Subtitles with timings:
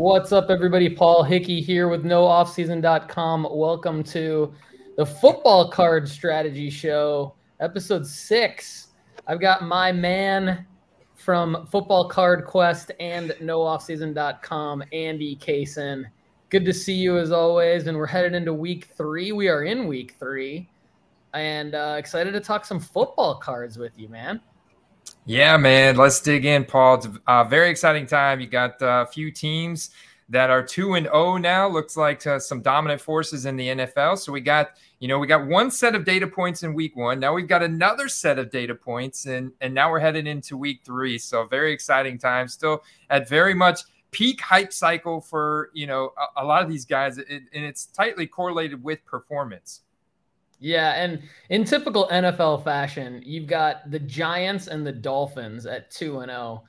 [0.00, 0.88] What's up, everybody?
[0.88, 3.46] Paul Hickey here with NoOffSeason.com.
[3.50, 4.50] Welcome to
[4.96, 8.88] the Football Card Strategy Show, episode six.
[9.26, 10.64] I've got my man
[11.16, 16.06] from Football Card Quest and NoOffSeason.com, Andy Kaysen.
[16.48, 17.86] Good to see you as always.
[17.86, 19.32] And we're headed into week three.
[19.32, 20.70] We are in week three,
[21.34, 24.40] and uh, excited to talk some football cards with you, man.
[25.26, 25.96] Yeah, man.
[25.96, 26.94] Let's dig in, Paul.
[26.94, 28.40] It's a very exciting time.
[28.40, 29.90] You got a few teams
[30.28, 31.68] that are two and zero oh now.
[31.68, 34.18] Looks like uh, some dominant forces in the NFL.
[34.18, 37.20] So we got, you know, we got one set of data points in week one.
[37.20, 40.80] Now we've got another set of data points, and and now we're headed into week
[40.84, 41.18] three.
[41.18, 42.48] So very exciting time.
[42.48, 46.84] Still at very much peak hype cycle for you know a, a lot of these
[46.84, 49.82] guys, it, and it's tightly correlated with performance.
[50.60, 56.20] Yeah, and in typical NFL fashion, you've got the Giants and the Dolphins at 2
[56.20, 56.64] and 0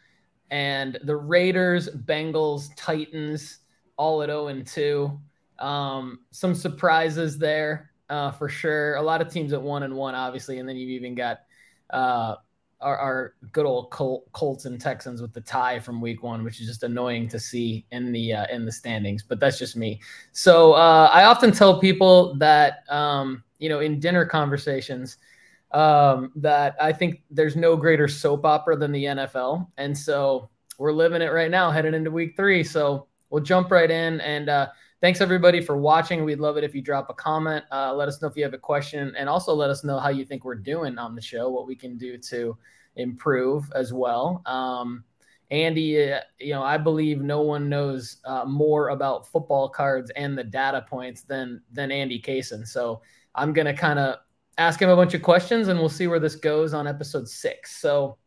[0.49, 3.59] and the Raiders, Bengals, Titans
[3.97, 5.19] all at 0 and 2.
[5.59, 8.95] Um, some surprises there uh, for sure.
[8.95, 11.41] A lot of teams at 1 and 1 obviously, and then you've even got
[11.89, 12.35] uh,
[12.81, 16.59] our, our, good old Col- Colts and Texans with the tie from week 1, which
[16.59, 19.99] is just annoying to see in the uh, in the standings, but that's just me.
[20.31, 25.17] So, uh, I often tell people that um, you know, in dinner conversations,
[25.71, 29.67] um, that I think there's no greater soap opera than the NFL.
[29.77, 32.63] And so we're living it right now, heading into week three.
[32.63, 34.19] So we'll jump right in.
[34.21, 34.67] And uh,
[35.01, 36.23] thanks everybody for watching.
[36.23, 37.65] We'd love it if you drop a comment.
[37.71, 40.09] Uh, let us know if you have a question, and also let us know how
[40.09, 42.57] you think we're doing on the show, what we can do to
[42.95, 44.41] improve as well.
[44.45, 45.03] Um,
[45.49, 50.37] Andy, uh, you know, I believe no one knows uh, more about football cards and
[50.37, 52.65] the data points than than Andy Kaysen.
[52.65, 53.01] So
[53.35, 54.19] I'm to kind of
[54.57, 57.81] ask him a bunch of questions and we'll see where this goes on episode six.
[57.81, 58.17] So,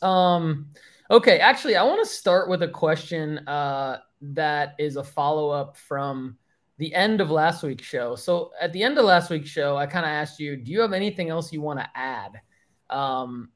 [0.00, 0.70] um,
[1.10, 5.76] okay, actually, I want to start with a question uh, that is a follow up
[5.76, 6.36] from
[6.78, 8.16] the end of last week's show.
[8.16, 10.80] So, at the end of last week's show, I kind of asked you, do you
[10.80, 12.40] have anything else you want to add?
[12.88, 13.50] Um,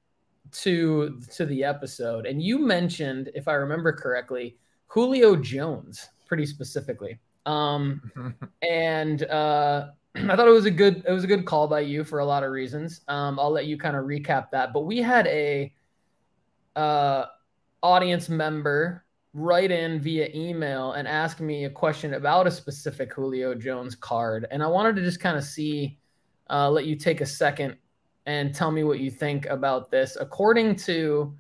[0.53, 4.57] to to the episode and you mentioned if i remember correctly
[4.87, 8.01] julio jones pretty specifically um
[8.63, 12.05] and uh I thought it was a good it was a good call by you
[12.05, 13.01] for a lot of reasons.
[13.09, 14.73] Um, I'll let you kind of recap that.
[14.73, 15.75] But we had a
[16.77, 17.25] uh,
[17.85, 23.55] audience member write in via email and ask me a question about a specific Julio
[23.55, 25.99] Jones card, and I wanted to just kind of see,
[26.51, 27.77] uh, let you take a second
[28.27, 30.17] and tell me what you think about this.
[30.19, 31.35] According to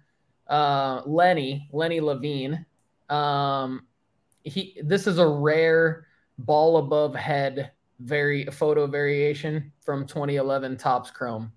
[0.48, 2.66] uh, Lenny Lenny Levine,
[3.08, 3.86] um,
[4.42, 6.06] he this is a rare
[6.38, 11.52] ball above head very photo variation from 2011 Topps Chrome.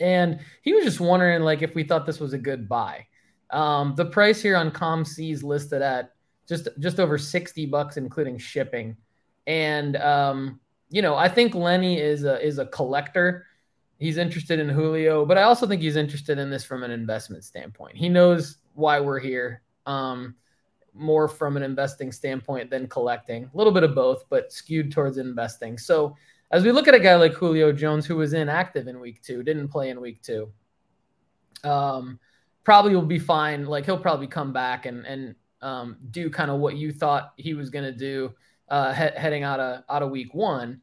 [0.00, 3.06] And he was just wondering like if we thought this was a good buy.
[3.54, 6.12] Um, the price here on COMC is listed at
[6.46, 8.96] just just over 60 bucks including shipping.
[9.46, 10.60] And um,
[10.90, 13.46] you know, I think Lenny is a is a collector.
[13.98, 17.44] He's interested in Julio, but I also think he's interested in this from an investment
[17.44, 17.96] standpoint.
[17.96, 19.62] He knows why we're here.
[19.86, 20.34] Um,
[20.94, 23.50] more from an investing standpoint than collecting.
[23.52, 25.76] A little bit of both, but skewed towards investing.
[25.76, 26.16] So
[26.52, 29.42] as we look at a guy like Julio Jones, who was inactive in week two,
[29.42, 30.52] didn't play in week two,
[31.64, 32.20] um,
[32.64, 33.66] probably will be fine.
[33.66, 37.54] Like he'll probably come back and and um, do kind of what you thought he
[37.54, 38.34] was going to do
[38.68, 40.80] uh, he- heading out of out of week one.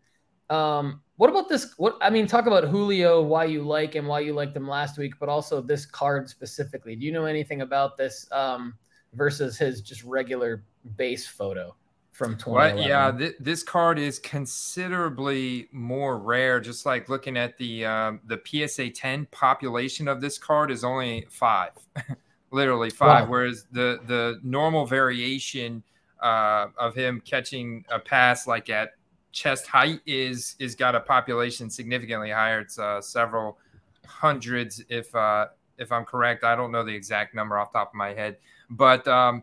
[0.49, 1.73] Um, what about this?
[1.77, 4.97] What I mean, talk about Julio, why you like him, why you liked him last
[4.97, 6.95] week, but also this card specifically.
[6.95, 8.27] Do you know anything about this?
[8.31, 8.75] Um,
[9.13, 10.63] versus his just regular
[10.95, 11.75] base photo
[12.21, 12.75] from 2011.
[12.77, 16.59] Well, yeah, th- this card is considerably more rare.
[16.59, 21.25] Just like looking at the um, the PSA 10 population of this card is only
[21.31, 21.71] five,
[22.51, 23.25] literally five.
[23.25, 23.31] Wow.
[23.31, 25.83] Whereas the the normal variation
[26.21, 28.91] uh, of him catching a pass like at
[29.31, 32.59] chest height is is got a population significantly higher.
[32.59, 33.57] It's uh, several
[34.05, 35.47] hundreds, if uh,
[35.79, 36.43] if I'm correct.
[36.43, 38.37] I don't know the exact number off the top of my head,
[38.69, 39.41] but um,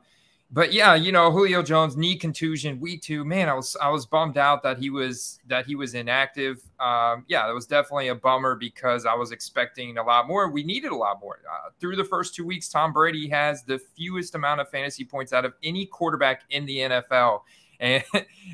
[0.50, 3.22] but yeah, you know, Julio Jones knee contusion week two.
[3.22, 6.62] Man, I was I was bummed out that he was that he was inactive.
[6.80, 10.48] Um, yeah, that was definitely a bummer because I was expecting a lot more.
[10.48, 12.70] We needed a lot more uh, through the first two weeks.
[12.70, 16.78] Tom Brady has the fewest amount of fantasy points out of any quarterback in the
[16.78, 17.42] NFL.
[17.80, 18.02] And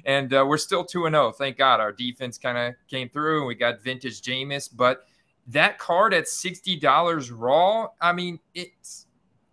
[0.05, 1.29] and uh, we're still two and zero.
[1.29, 4.69] Oh, thank God, our defense kind of came through, and we got vintage Jameis.
[4.71, 5.07] But
[5.47, 9.04] that card at sixty dollars raw, I mean, it's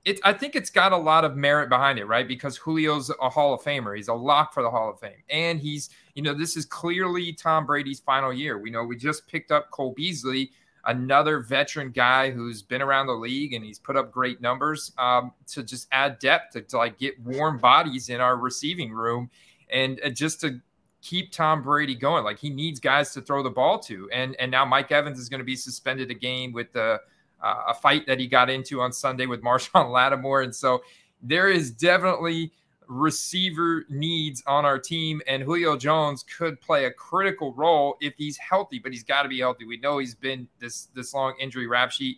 [0.06, 2.27] it, I think it's got a lot of merit behind it, right?
[2.27, 3.95] Because Julio's a Hall of Famer.
[3.95, 5.24] He's a lock for the Hall of Fame.
[5.30, 8.57] And he's, you know, this is clearly Tom Brady's final year.
[8.57, 10.51] We know we just picked up Cole Beasley
[10.86, 15.31] another veteran guy who's been around the league and he's put up great numbers um,
[15.48, 19.30] to just add depth to, to, like get warm bodies in our receiving room
[19.71, 20.59] and uh, just to
[21.01, 22.24] keep Tom Brady going.
[22.24, 24.09] Like he needs guys to throw the ball to.
[24.12, 27.00] And and now Mike Evans is going to be suspended again with the
[27.41, 30.41] uh, a fight that he got into on Sunday with Marshon Lattimore.
[30.41, 30.81] And so
[31.21, 32.51] there is definitely
[32.91, 38.38] receiver needs on our team, and Julio Jones could play a critical role if he's
[38.38, 39.65] healthy, but he's got to be healthy.
[39.65, 42.17] We know he's been this this long injury rap sheet.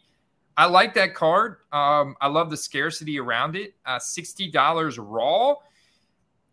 [0.58, 1.58] I like that card.
[1.72, 3.76] Um, I love the scarcity around it.
[3.86, 5.56] Uh, Sixty dollars raw.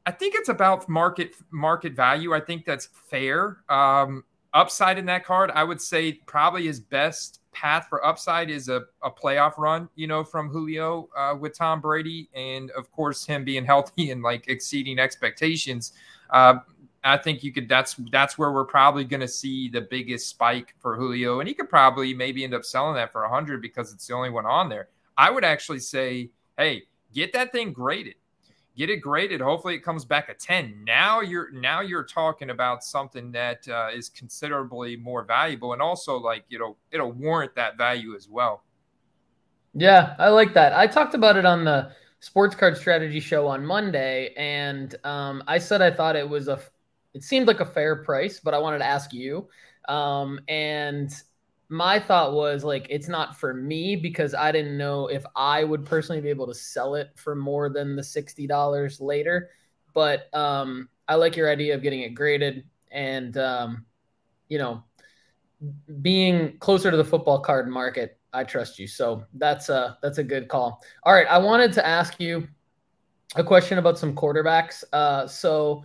[0.07, 2.35] I think it's about market market value.
[2.35, 3.59] I think that's fair.
[3.69, 4.25] Um,
[4.55, 8.83] upside in that card, I would say probably his best path for upside is a,
[9.03, 13.45] a playoff run, you know, from Julio uh, with Tom Brady, and of course him
[13.45, 15.93] being healthy and like exceeding expectations.
[16.31, 16.57] Uh,
[17.03, 17.69] I think you could.
[17.69, 21.55] That's that's where we're probably going to see the biggest spike for Julio, and he
[21.55, 24.47] could probably maybe end up selling that for a hundred because it's the only one
[24.47, 24.89] on there.
[25.17, 26.83] I would actually say, hey,
[27.15, 28.15] get that thing graded
[28.81, 29.43] get it graded.
[29.43, 30.83] Hopefully, it comes back a ten.
[30.87, 36.17] Now you're now you're talking about something that uh, is considerably more valuable, and also
[36.17, 38.65] like you know it'll warrant that value as well.
[39.75, 40.73] Yeah, I like that.
[40.73, 45.59] I talked about it on the sports card strategy show on Monday, and um, I
[45.59, 46.59] said I thought it was a
[47.13, 49.47] it seemed like a fair price, but I wanted to ask you.
[49.89, 51.13] Um, and
[51.71, 55.87] my thought was like it's not for me because I didn't know if I would
[55.87, 59.51] personally be able to sell it for more than the sixty dollars later.
[59.95, 63.87] But um, I like your idea of getting it graded and um,
[64.49, 64.83] you know
[66.03, 68.19] being closer to the football card market.
[68.33, 70.83] I trust you, so that's a that's a good call.
[71.05, 72.49] All right, I wanted to ask you
[73.37, 74.83] a question about some quarterbacks.
[74.93, 75.85] Uh, so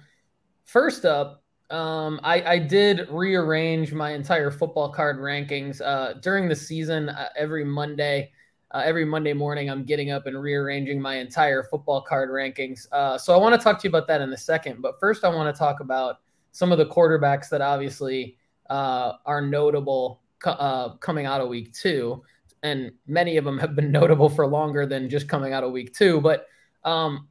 [0.63, 6.55] first up, um, I, I did rearrange my entire football card rankings uh, during the
[6.55, 7.09] season.
[7.09, 8.31] Uh, every Monday,
[8.71, 12.87] uh, every Monday morning, I'm getting up and rearranging my entire football card rankings.
[12.91, 14.81] Uh, so I want to talk to you about that in a second.
[14.81, 16.19] But first, I want to talk about
[16.51, 18.37] some of the quarterbacks that obviously
[18.69, 22.21] uh, are notable co- uh, coming out of week two,
[22.61, 25.93] and many of them have been notable for longer than just coming out of week
[25.95, 26.21] two.
[26.21, 26.47] But
[26.83, 27.27] um,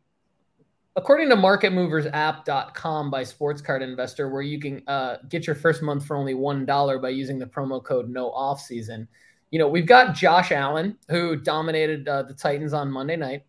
[0.97, 6.07] according to marketmoversapp.com by sports card investor where you can uh, get your first month
[6.07, 9.09] for only $1 by using the promo code no off season.
[9.51, 13.45] You know we've got josh allen who dominated uh, the titans on monday night.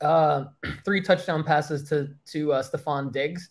[0.00, 0.44] Uh,
[0.84, 3.48] three touchdown passes to to uh, stefon diggs.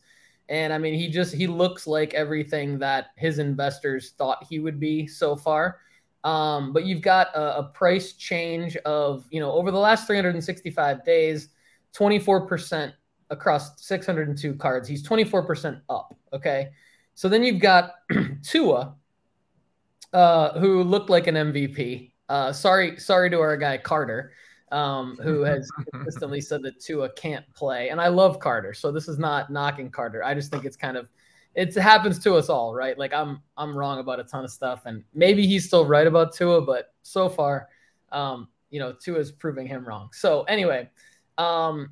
[0.50, 4.80] And i mean he just he looks like everything that his investors thought he would
[4.80, 5.80] be so far.
[6.24, 11.04] Um, but you've got a, a price change of you know over the last 365
[11.04, 11.50] days
[11.96, 12.94] 24%
[13.30, 14.88] across 602 cards.
[14.88, 16.16] He's 24% up.
[16.34, 16.70] Okay.
[17.14, 17.94] So then you've got
[18.44, 18.96] Tua,
[20.14, 22.12] uh, who looked like an MVP.
[22.30, 24.34] Uh, sorry, sorry to our guy Carter,
[24.72, 27.90] um, who has consistently said that Tua can't play.
[27.90, 28.74] And I love Carter.
[28.74, 30.24] So this is not knocking Carter.
[30.24, 31.10] I just think it's kind of
[31.58, 32.98] it happens to us all, right?
[32.98, 36.36] Like I'm I'm wrong about a ton of stuff, and maybe he's still right about
[36.36, 37.68] Tua, but so far,
[38.12, 40.10] um, you know, Tua's proving him wrong.
[40.14, 40.88] So anyway,
[41.38, 41.92] um,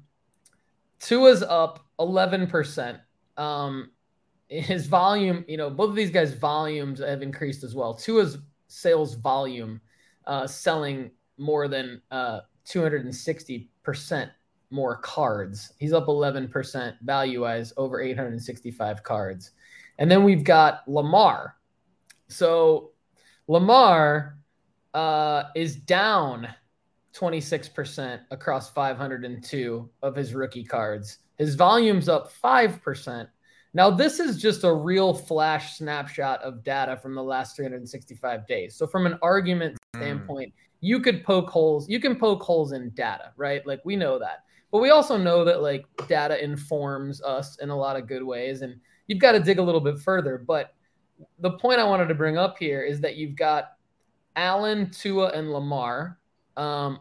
[1.00, 3.00] Tua's up 11%.
[3.38, 3.92] Um,
[4.48, 7.94] his volume, you know, both of these guys' volumes have increased as well.
[7.94, 8.38] Tua's
[8.68, 9.82] sales volume,
[10.26, 14.30] uh, selling more than uh, 260%
[14.72, 15.74] more cards.
[15.80, 19.52] He's up 11% value wise, over 865 cards.
[19.98, 21.56] And then we've got Lamar.
[22.28, 22.92] So
[23.48, 24.38] Lamar
[24.94, 26.48] uh, is down
[27.16, 31.20] 26% across 502 of his rookie cards.
[31.38, 33.28] His volume's up 5%.
[33.74, 38.76] Now, this is just a real flash snapshot of data from the last 365 days.
[38.78, 40.02] So, from an argument hmm.
[40.02, 40.54] standpoint, mm.
[40.80, 41.90] you could poke holes.
[41.90, 43.66] You can poke holes in data, right?
[43.68, 44.44] Like, we know that.
[44.72, 48.62] But we also know that, like, data informs us in a lot of good ways.
[48.62, 50.38] And you've got to dig a little bit further.
[50.38, 50.74] But
[51.40, 53.74] the point I wanted to bring up here is that you've got
[54.38, 56.18] Allen, Tua, and Lamar
[56.58, 57.00] um,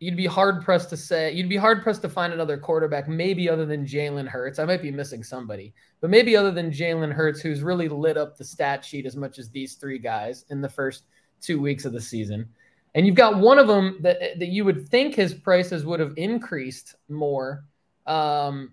[0.00, 3.48] you'd be hard pressed to say you'd be hard pressed to find another quarterback, maybe
[3.48, 4.58] other than Jalen Hurts.
[4.58, 8.36] I might be missing somebody, but maybe other than Jalen Hurts, who's really lit up
[8.36, 11.04] the stat sheet as much as these three guys in the first
[11.40, 12.48] two weeks of the season.
[12.94, 16.14] And you've got one of them that that you would think his prices would have
[16.16, 17.64] increased more
[18.06, 18.72] um,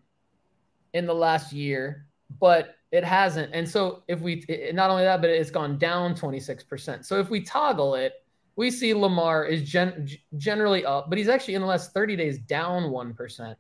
[0.94, 2.06] in the last year,
[2.40, 3.54] but it hasn't.
[3.54, 7.06] And so if we not only that, but it's gone down 26%.
[7.06, 8.14] So if we toggle it,
[8.58, 12.40] we see Lamar is gen- generally up, but he's actually in the last 30 days
[12.40, 13.56] down 1%.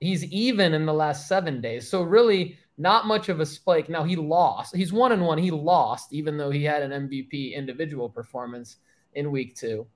[0.00, 1.88] He's even in the last seven days.
[1.88, 3.88] So, really, not much of a spike.
[3.88, 4.74] Now he lost.
[4.74, 5.38] He's one and one.
[5.38, 8.78] He lost, even though he had an MVP individual performance
[9.12, 9.86] in week two.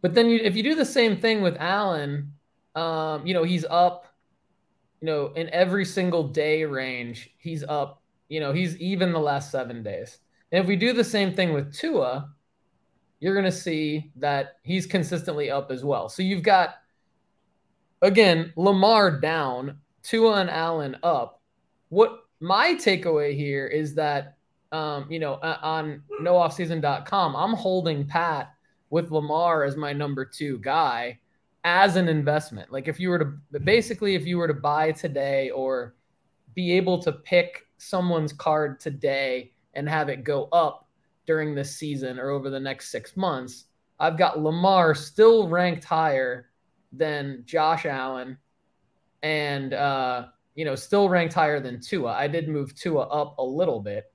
[0.00, 2.32] But then you, if you do the same thing with Allen,
[2.74, 4.06] um, you know, he's up,
[5.00, 9.50] you know, in every single day range, he's up, you know, he's even the last
[9.50, 10.18] seven days.
[10.50, 12.30] And if we do the same thing with Tua,
[13.22, 16.08] you're going to see that he's consistently up as well.
[16.08, 16.74] So you've got,
[18.02, 21.40] again, Lamar down, Tua and Allen up.
[21.88, 24.38] What my takeaway here is that,
[24.72, 28.54] um, you know, on nooffseason.com, I'm holding Pat
[28.90, 31.20] with Lamar as my number two guy
[31.62, 32.72] as an investment.
[32.72, 35.94] Like if you were to basically if you were to buy today or
[36.56, 40.81] be able to pick someone's card today and have it go up
[41.26, 43.64] during this season or over the next six months,
[43.98, 46.50] I've got Lamar still ranked higher
[46.92, 48.36] than Josh Allen
[49.22, 52.12] and uh, you know, still ranked higher than Tua.
[52.12, 54.12] I did move Tua up a little bit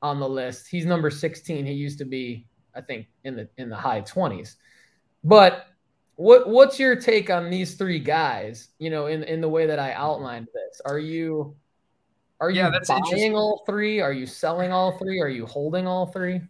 [0.00, 0.68] on the list.
[0.68, 1.64] He's number 16.
[1.64, 4.56] He used to be I think in the in the high 20s.
[5.24, 5.66] But
[6.16, 9.78] what what's your take on these three guys, you know, in in the way that
[9.78, 10.80] I outlined this?
[10.84, 11.56] Are you
[12.42, 14.00] are you yeah, buying all three?
[14.00, 15.20] Are you selling all three?
[15.20, 16.40] Are you holding all three?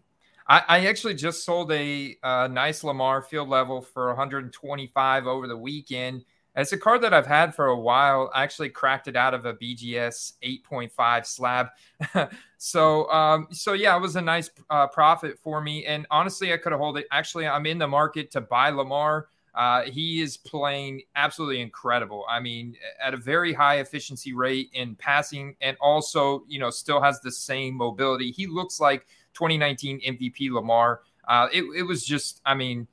[0.49, 5.56] I, I actually just sold a uh, nice Lamar field level for 125 over the
[5.56, 6.25] weekend.
[6.56, 8.30] It's a card that I've had for a while.
[8.32, 11.68] I actually cracked it out of a BGS 8.5 slab.
[12.56, 15.84] so, um, so yeah, it was a nice uh, profit for me.
[15.84, 17.06] And honestly, I could have held it.
[17.11, 19.28] Actually, I'm in the market to buy Lamar.
[19.54, 22.25] Uh, he is playing absolutely incredible.
[22.28, 27.02] I mean, at a very high efficiency rate in passing, and also, you know, still
[27.02, 28.30] has the same mobility.
[28.30, 31.02] He looks like 2019 MVP Lamar.
[31.28, 32.87] Uh, it, it was just, I mean,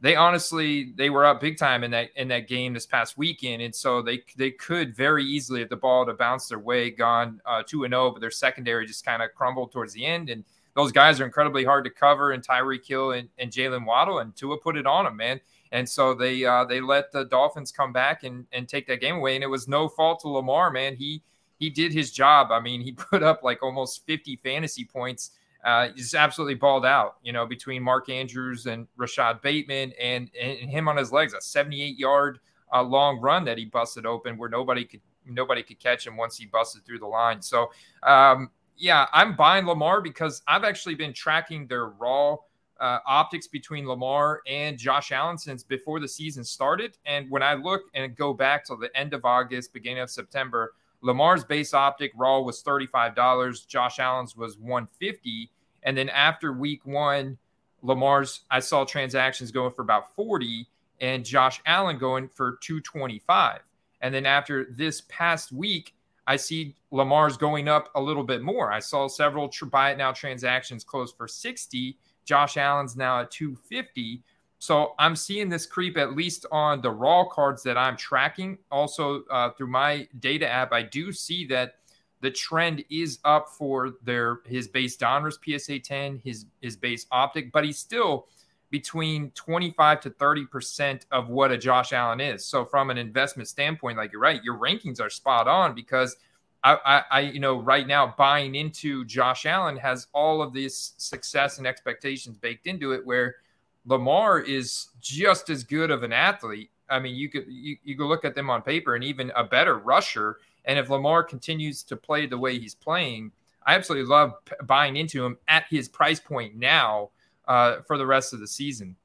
[0.00, 3.62] they honestly they were up big time in that in that game this past weekend,
[3.62, 7.40] and so they they could very easily if the ball to bounce their way gone
[7.46, 10.28] uh, two and zero, oh, but their secondary just kind of crumbled towards the end,
[10.28, 10.44] and
[10.74, 12.32] those guys are incredibly hard to cover.
[12.32, 15.40] And Tyreek Hill and, and Jaylen Waddle and Tua put it on them, man.
[15.74, 19.16] And so they uh, they let the Dolphins come back and and take that game
[19.16, 20.96] away, and it was no fault to Lamar, man.
[20.96, 21.22] He
[21.58, 22.50] he did his job.
[22.50, 25.32] I mean, he put up like almost 50 fantasy points
[25.64, 30.70] uh, he's absolutely balled out, you know, between Mark Andrews and Rashod Bateman and, and
[30.70, 32.38] him on his legs, a 78 yard
[32.72, 36.36] uh, long run that he busted open where nobody could nobody could catch him once
[36.36, 37.40] he busted through the line.
[37.40, 37.70] So,
[38.02, 42.36] um, yeah, I'm buying Lamar because I've actually been tracking their raw
[42.80, 46.98] uh, optics between Lamar and Josh Allen since before the season started.
[47.06, 50.74] And when I look and go back to the end of August, beginning of September,
[51.00, 53.66] Lamar's base optic raw was $35.
[53.66, 55.50] Josh Allen's was 150
[55.84, 57.38] and then after week one,
[57.82, 60.66] Lamar's, I saw transactions going for about 40
[61.00, 63.60] and Josh Allen going for 225.
[64.00, 65.94] And then after this past week,
[66.26, 68.72] I see Lamar's going up a little bit more.
[68.72, 71.98] I saw several buy it now transactions close for 60.
[72.24, 74.22] Josh Allen's now at 250.
[74.58, 78.58] So I'm seeing this creep at least on the raw cards that I'm tracking.
[78.70, 81.74] Also, uh, through my data app, I do see that
[82.20, 87.52] the trend is up for their his base Donruss PSA 10, his his base optic,
[87.52, 88.28] but he's still
[88.70, 92.46] between 25 to 30 percent of what a Josh Allen is.
[92.46, 96.16] So from an investment standpoint, like you're right, your rankings are spot on because
[96.64, 101.58] I, I, you know right now buying into Josh Allen has all of this success
[101.58, 103.36] and expectations baked into it where
[103.84, 106.70] Lamar is just as good of an athlete.
[106.88, 109.44] I mean, you could you, you could look at them on paper and even a
[109.44, 113.32] better rusher and if Lamar continues to play the way he's playing,
[113.66, 117.10] I absolutely love buying into him at his price point now
[117.46, 118.96] uh, for the rest of the season.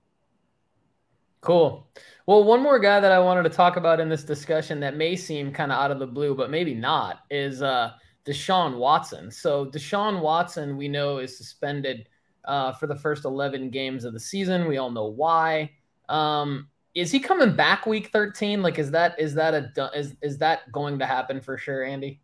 [1.41, 1.87] Cool.
[2.25, 5.15] Well, one more guy that I wanted to talk about in this discussion that may
[5.15, 7.91] seem kind of out of the blue, but maybe not, is uh,
[8.25, 9.31] Deshaun Watson.
[9.31, 12.07] So Deshaun Watson, we know, is suspended
[12.45, 14.67] uh, for the first 11 games of the season.
[14.67, 15.71] We all know why.
[16.09, 18.61] Um, is he coming back week 13?
[18.61, 22.21] Like, is that is that a is is that going to happen for sure, Andy?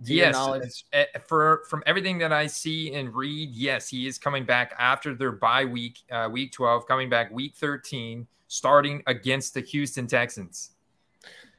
[0.00, 4.74] yes, eh, for from everything that I see and read, yes, he is coming back
[4.78, 10.06] after their bye week, uh, week 12, coming back week 13, starting against the Houston
[10.06, 10.72] Texans.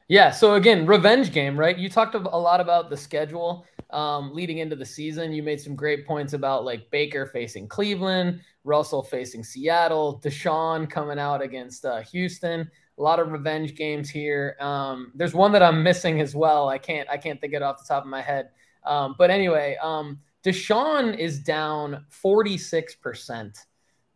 [0.08, 0.32] Yeah.
[0.32, 1.78] So again, revenge game, right?
[1.78, 5.32] You talked a lot about the schedule um, leading into the season.
[5.32, 11.18] You made some great points about like Baker facing Cleveland, Russell facing Seattle, Deshaun coming
[11.18, 12.68] out against uh, Houston.
[12.98, 14.56] A lot of revenge games here.
[14.60, 16.68] Um, there's one that I'm missing as well.
[16.68, 18.50] I can't I can't think it off the top of my head.
[18.84, 23.66] Um, but anyway, um, Deshaun is down 46 percent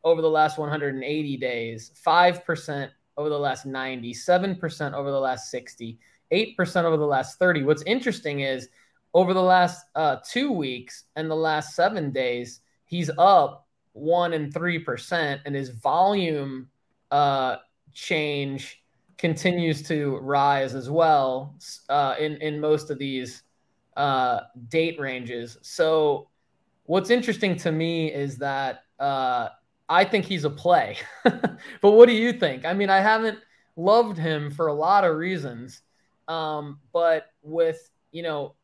[0.05, 5.51] over the last 180 days, five percent over the last 90, 7% over the last
[5.51, 5.99] 60,
[6.33, 7.63] 8% over the last 30.
[7.63, 8.69] What's interesting is
[9.15, 14.53] over the last uh, two weeks and the last seven days, he's up one and
[14.53, 16.69] three percent, and his volume
[17.11, 17.57] uh,
[17.93, 18.83] change
[19.17, 21.55] continues to rise as well
[21.89, 23.45] uh, in in most of these
[23.97, 25.57] uh, date ranges.
[25.63, 26.29] So,
[26.87, 29.51] what's interesting to me is that uh,
[29.89, 30.97] I think he's a play.
[31.25, 32.65] but what do you think?
[32.65, 33.39] I mean, I haven't
[33.77, 35.83] loved him for a lot of reasons,
[36.29, 38.55] um, but with you know,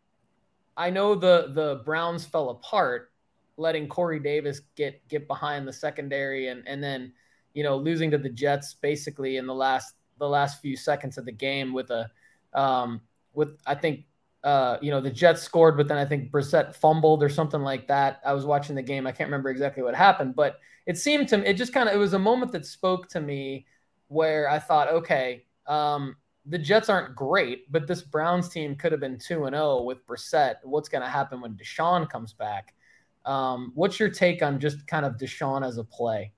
[0.77, 3.11] I know the the Browns fell apart,
[3.57, 7.13] letting Corey Davis get get behind the secondary, and and then
[7.53, 11.25] you know losing to the Jets basically in the last the last few seconds of
[11.25, 12.11] the game with a
[12.55, 13.01] um,
[13.35, 14.05] with I think
[14.43, 17.89] uh, you know the Jets scored, but then I think Brissett fumbled or something like
[17.89, 18.21] that.
[18.25, 19.07] I was watching the game.
[19.07, 21.95] I can't remember exactly what happened, but it seemed to me it just kind of
[21.95, 23.67] it was a moment that spoke to me
[24.09, 26.17] where I thought, okay, um,
[26.47, 29.83] the Jets aren't great, but this Browns team could have been two and zero oh
[29.85, 30.57] with Brissett.
[30.65, 32.75] What's going to happen when Deshaun comes back?
[33.25, 36.33] Um, what's your take on just kind of Deshaun as a play?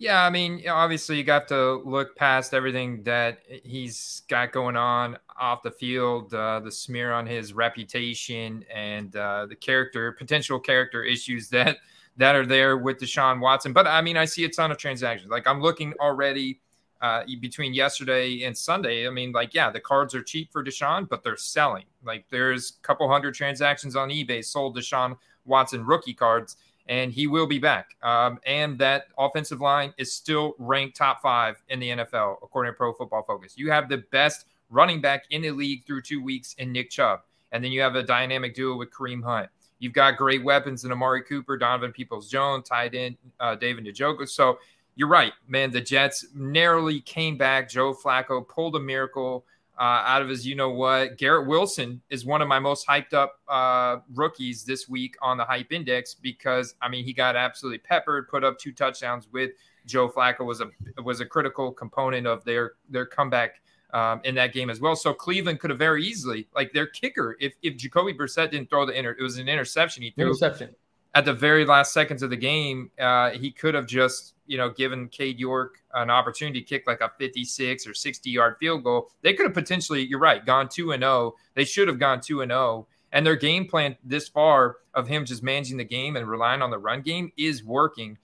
[0.00, 5.18] Yeah, I mean, obviously you got to look past everything that he's got going on
[5.38, 11.04] off the field, uh, the smear on his reputation, and uh, the character, potential character
[11.04, 11.76] issues that
[12.16, 13.74] that are there with Deshaun Watson.
[13.74, 15.30] But I mean, I see a ton of transactions.
[15.30, 16.62] Like I'm looking already
[17.02, 19.06] uh, between yesterday and Sunday.
[19.06, 21.84] I mean, like yeah, the cards are cheap for Deshaun, but they're selling.
[22.02, 26.56] Like there's a couple hundred transactions on eBay sold Deshaun Watson rookie cards
[26.90, 27.96] and he will be back.
[28.02, 32.76] Um, and that offensive line is still ranked top five in the NFL, according to
[32.76, 33.54] Pro Football Focus.
[33.56, 37.20] You have the best running back in the league through two weeks in Nick Chubb.
[37.52, 39.48] And then you have a dynamic duo with Kareem Hunt.
[39.78, 44.28] You've got great weapons in Amari Cooper, Donovan Peoples Jones, tied in uh, David Njoku.
[44.28, 44.58] So
[44.96, 45.70] you're right, man.
[45.70, 47.68] The Jets narrowly came back.
[47.68, 49.44] Joe Flacco pulled a miracle
[49.80, 51.16] uh, out of his you know what.
[51.16, 55.44] Garrett Wilson is one of my most hyped up uh, rookies this week on the
[55.44, 59.52] hype index because I mean he got absolutely peppered, put up two touchdowns with
[59.86, 60.70] Joe Flacco was a
[61.02, 63.62] was a critical component of their their comeback
[63.94, 64.94] um, in that game as well.
[64.94, 68.84] So Cleveland could have very easily like their kicker if if Jacoby Brissett didn't throw
[68.84, 70.74] the inter it was an interception he threw interception
[71.14, 74.70] at the very last seconds of the game, uh, he could have just, you know,
[74.70, 79.10] given Cade York an opportunity to kick like a 56 or 60 yard field goal.
[79.22, 81.34] They could have potentially, you're right, gone 2 and 0.
[81.54, 82.86] They should have gone 2 and 0.
[83.12, 86.70] And their game plan this far of him just managing the game and relying on
[86.70, 88.18] the run game is working.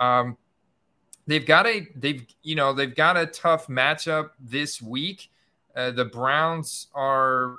[0.00, 0.36] Um,
[1.26, 5.30] they've got a they've you know they've got a tough matchup this week.
[5.76, 7.56] Uh, the Browns are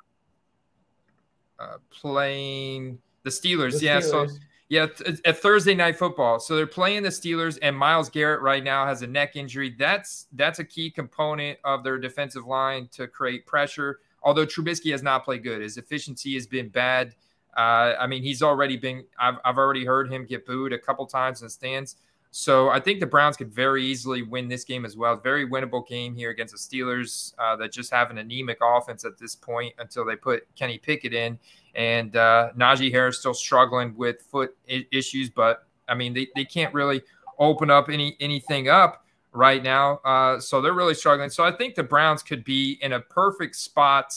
[1.58, 3.80] uh, playing the Steelers.
[3.80, 4.30] The yeah, Steelers.
[4.32, 4.38] so
[4.70, 4.88] yeah,
[5.26, 6.40] at Thursday night football.
[6.40, 9.76] So they're playing the Steelers, and Myles Garrett right now has a neck injury.
[9.78, 14.00] That's that's a key component of their defensive line to create pressure.
[14.24, 17.14] Although Trubisky has not played good, his efficiency has been bad.
[17.56, 19.04] Uh, I mean, he's already been.
[19.20, 21.98] I've, I've already heard him get booed a couple times in the stands.
[22.36, 25.16] So I think the Browns could very easily win this game as well.
[25.16, 29.20] Very winnable game here against the Steelers uh, that just have an anemic offense at
[29.20, 31.38] this point until they put Kenny Pickett in.
[31.76, 36.74] And uh, Najee Harris still struggling with foot issues, but I mean they, they can't
[36.74, 37.04] really
[37.38, 39.98] open up any anything up right now.
[39.98, 41.30] Uh, so they're really struggling.
[41.30, 44.12] So I think the Browns could be in a perfect spot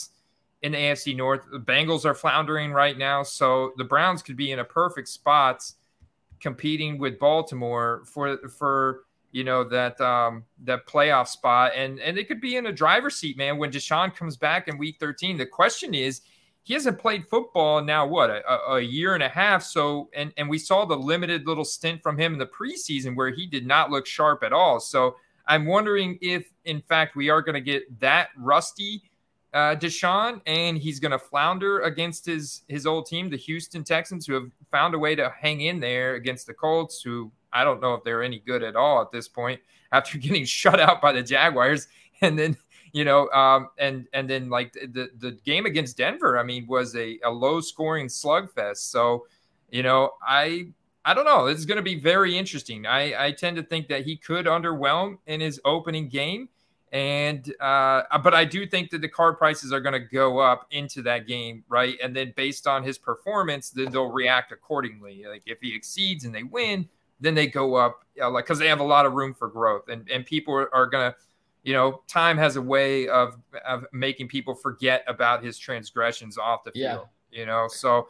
[0.63, 1.41] in the AFC North.
[1.51, 5.71] The Bengals are floundering right now, so the Browns could be in a perfect spot
[6.39, 11.71] competing with Baltimore for for you know that um that playoff spot.
[11.75, 14.77] And and it could be in a driver's seat man when Deshaun comes back in
[14.77, 16.21] week 13 the question is
[16.63, 19.63] he hasn't played football now what a, a, year and a half.
[19.63, 23.31] So and and we saw the limited little stint from him in the preseason where
[23.31, 24.79] he did not look sharp at all.
[24.79, 25.15] So
[25.49, 29.01] i'm wondering if in fact we are going to get that rusty
[29.53, 34.25] uh, Deshaun, and he's going to flounder against his his old team, the Houston Texans,
[34.25, 37.81] who have found a way to hang in there against the Colts, who I don't
[37.81, 39.59] know if they're any good at all at this point
[39.91, 41.87] after getting shut out by the Jaguars,
[42.21, 42.57] and then
[42.93, 46.95] you know, um, and and then like the the game against Denver, I mean, was
[46.95, 48.77] a, a low scoring slugfest.
[48.77, 49.27] So,
[49.69, 50.67] you know, I
[51.05, 51.45] I don't know.
[51.45, 52.85] It's going to be very interesting.
[52.85, 56.49] I I tend to think that he could underwhelm in his opening game
[56.91, 60.67] and uh, but I do think that the card prices are going to go up
[60.71, 61.97] into that game, right?
[62.01, 65.25] And then based on his performance, then they'll react accordingly.
[65.27, 66.87] Like if he exceeds and they win,
[67.19, 69.89] then they go up, know, like because they have a lot of room for growth,
[69.89, 71.17] and and people are, are going to,
[71.63, 76.63] you know, time has a way of of making people forget about his transgressions off
[76.63, 77.07] the field.
[77.31, 77.39] Yeah.
[77.39, 78.07] You know, so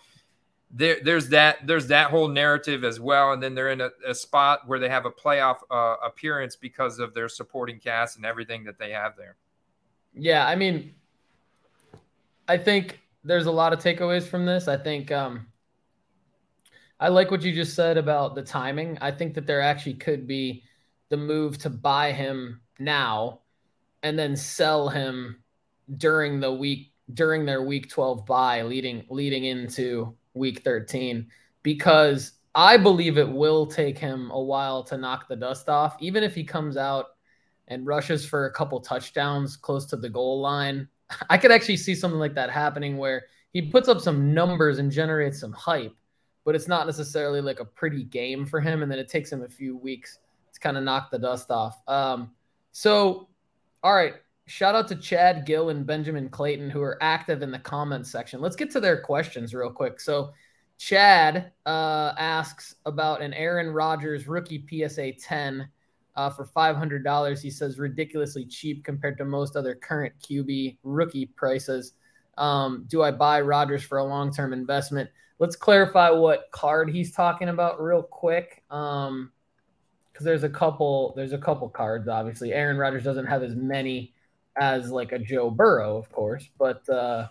[0.70, 4.14] there, there's that there's that whole narrative as well, and then they're in a, a
[4.14, 8.64] spot where they have a playoff uh, appearance because of their supporting cast and everything
[8.66, 9.38] that they have there.
[10.14, 10.94] Yeah, I mean,
[12.48, 14.68] I think there's a lot of takeaways from this.
[14.68, 15.48] I think um,
[17.00, 18.98] I like what you just said about the timing.
[19.00, 20.64] I think that there actually could be
[21.10, 23.42] the move to bye him now
[24.04, 25.42] and then sell him
[25.98, 31.28] during the week during their week 12 buy leading leading into week 13
[31.64, 35.96] because I believe it will take him a while to knock the dust off.
[36.00, 37.08] Even if he comes out
[37.68, 40.88] and rushes for a couple touchdowns close to the goal line
[41.30, 44.92] I could actually see something like that happening where he puts up some numbers and
[44.92, 45.96] generates some hype
[46.46, 49.44] but it's not necessarily like a pretty game for him and then it takes him
[49.44, 50.20] a few weeks
[50.54, 51.82] to kind of knock the dust off.
[51.90, 52.32] Um,
[52.72, 53.28] so
[53.84, 54.16] all right
[54.48, 58.42] shout out to Chad Gill and Benjamin Clayton who are active in the comments section.
[58.42, 60.00] Let's get to their questions real quick.
[60.00, 60.32] So,
[60.80, 65.68] Chad uh, asks about an Aaron Rodgers rookie PSA 10
[66.16, 67.42] uh, for $500.
[67.42, 71.94] He says ridiculously cheap compared to most other current QB rookie prices.
[72.38, 75.10] Um, do I buy Rodgers for a long term investment?
[75.40, 78.64] Let's clarify what card he's talking about real quick.
[78.70, 79.32] Um,
[80.12, 82.08] because there's a couple, there's a couple cards.
[82.08, 84.16] Obviously, Aaron Rodgers doesn't have as many
[84.60, 86.50] as like a Joe Burrow, of course.
[86.58, 87.28] But uh,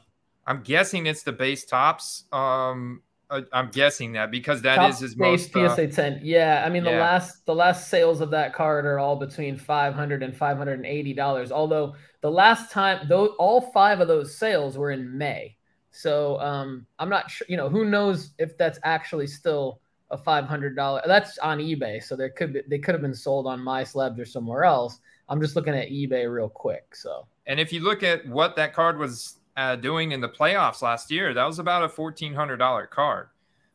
[0.47, 2.25] I'm guessing it's the base Topps.
[2.33, 6.21] Um, I'm guessing that because that is his base most PSA uh, 10.
[6.23, 10.23] Yeah, I mean the last the last sales of that card are all between 500
[10.23, 11.51] and 580 dollars.
[11.51, 15.57] Although the last time though all five of those sales were in May.
[15.91, 17.47] So um, I'm not sure.
[17.49, 21.01] You know, who knows if that's actually still a $500.
[21.07, 24.25] That's on eBay, so there could be they could have been sold on MySlabs or
[24.25, 25.01] somewhere else.
[25.29, 26.95] I'm just looking at eBay real quick.
[26.95, 30.83] So, and if you look at what that card was uh, doing in the playoffs
[30.83, 33.29] last year, that was about a fourteen hundred dollar card.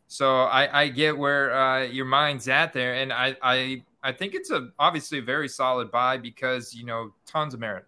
[0.07, 4.33] So I, I get where uh, your mind's at there, and I, I I think
[4.33, 7.85] it's a obviously a very solid buy because you know tons of merit,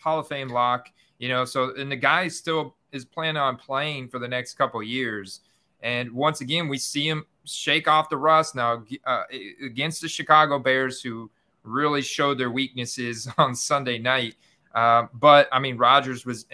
[0.00, 1.44] Hall of Fame lock, you know.
[1.44, 5.40] So and the guy still is planning on playing for the next couple years.
[5.82, 9.24] And once again, we see him shake off the rust now uh,
[9.64, 11.30] against the Chicago Bears, who
[11.62, 14.36] really showed their weaknesses on Sunday night.
[14.74, 16.46] Uh, but I mean, Rodgers was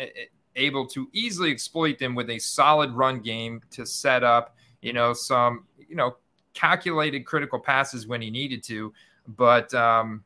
[0.56, 5.12] able to easily exploit them with a solid run game to set up, you know,
[5.12, 6.16] some, you know,
[6.54, 8.92] calculated critical passes when he needed to.
[9.28, 10.24] But um,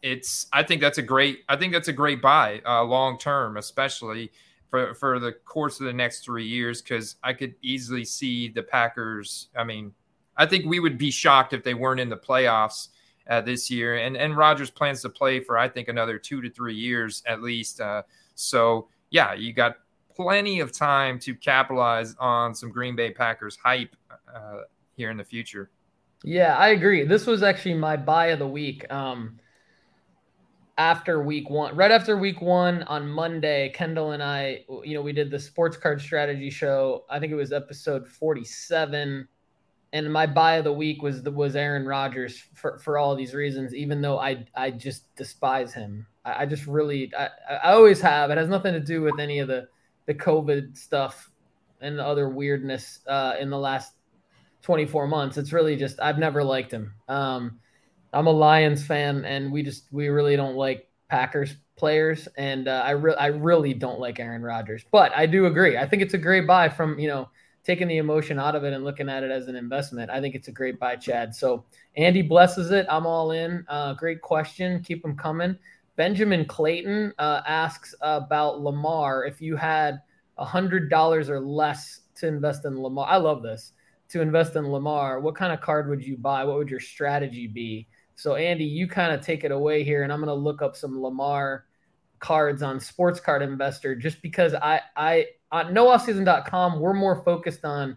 [0.00, 3.56] it's, I think that's a great, I think that's a great buy uh, long term,
[3.58, 4.32] especially
[4.70, 8.62] for for the course of the next three years, because I could easily see the
[8.62, 9.48] Packers.
[9.54, 9.92] I mean,
[10.42, 12.88] I think we would be shocked if they weren't in the playoffs
[13.30, 13.96] uh, this year.
[13.96, 17.42] And and Rodgers plans to play for I think another two to three years at
[17.42, 17.80] least.
[17.80, 18.02] Uh,
[18.34, 19.76] so yeah, you got
[20.14, 23.94] plenty of time to capitalize on some Green Bay Packers hype
[24.34, 24.62] uh,
[24.96, 25.70] here in the future.
[26.24, 27.04] Yeah, I agree.
[27.04, 28.90] This was actually my buy of the week.
[28.92, 29.38] Um,
[30.78, 35.12] after week one, right after week one on Monday, Kendall and I, you know, we
[35.12, 37.04] did the sports card strategy show.
[37.10, 39.28] I think it was episode 47
[39.92, 43.34] and my buy of the week was the, was Aaron Rodgers for, for all these
[43.34, 43.74] reasons.
[43.74, 48.30] Even though I I just despise him, I, I just really I, I always have.
[48.30, 49.68] It has nothing to do with any of the
[50.06, 51.30] the COVID stuff
[51.80, 53.92] and the other weirdness uh, in the last
[54.62, 55.36] 24 months.
[55.36, 56.94] It's really just I've never liked him.
[57.08, 57.60] Um,
[58.12, 62.82] I'm a Lions fan, and we just we really don't like Packers players, and uh,
[62.84, 64.84] I really I really don't like Aaron Rodgers.
[64.90, 65.76] But I do agree.
[65.76, 67.28] I think it's a great buy from you know
[67.64, 70.34] taking the emotion out of it and looking at it as an investment, I think
[70.34, 71.34] it's a great buy, Chad.
[71.34, 71.64] So
[71.96, 72.86] Andy blesses it.
[72.90, 73.64] I'm all in.
[73.68, 74.82] Uh, great question.
[74.82, 75.56] Keep them coming.
[75.96, 79.24] Benjamin Clayton uh, asks about Lamar.
[79.24, 80.00] If you had
[80.38, 83.72] a hundred dollars or less to invest in Lamar, I love this.
[84.10, 86.44] To invest in Lamar, what kind of card would you buy?
[86.44, 87.88] What would your strategy be?
[88.14, 90.76] So Andy, you kind of take it away here, and I'm going to look up
[90.76, 91.64] some Lamar
[92.18, 97.64] cards on Sports Card Investor just because I I Uh, on nooffseason.com, we're more focused
[97.64, 97.96] on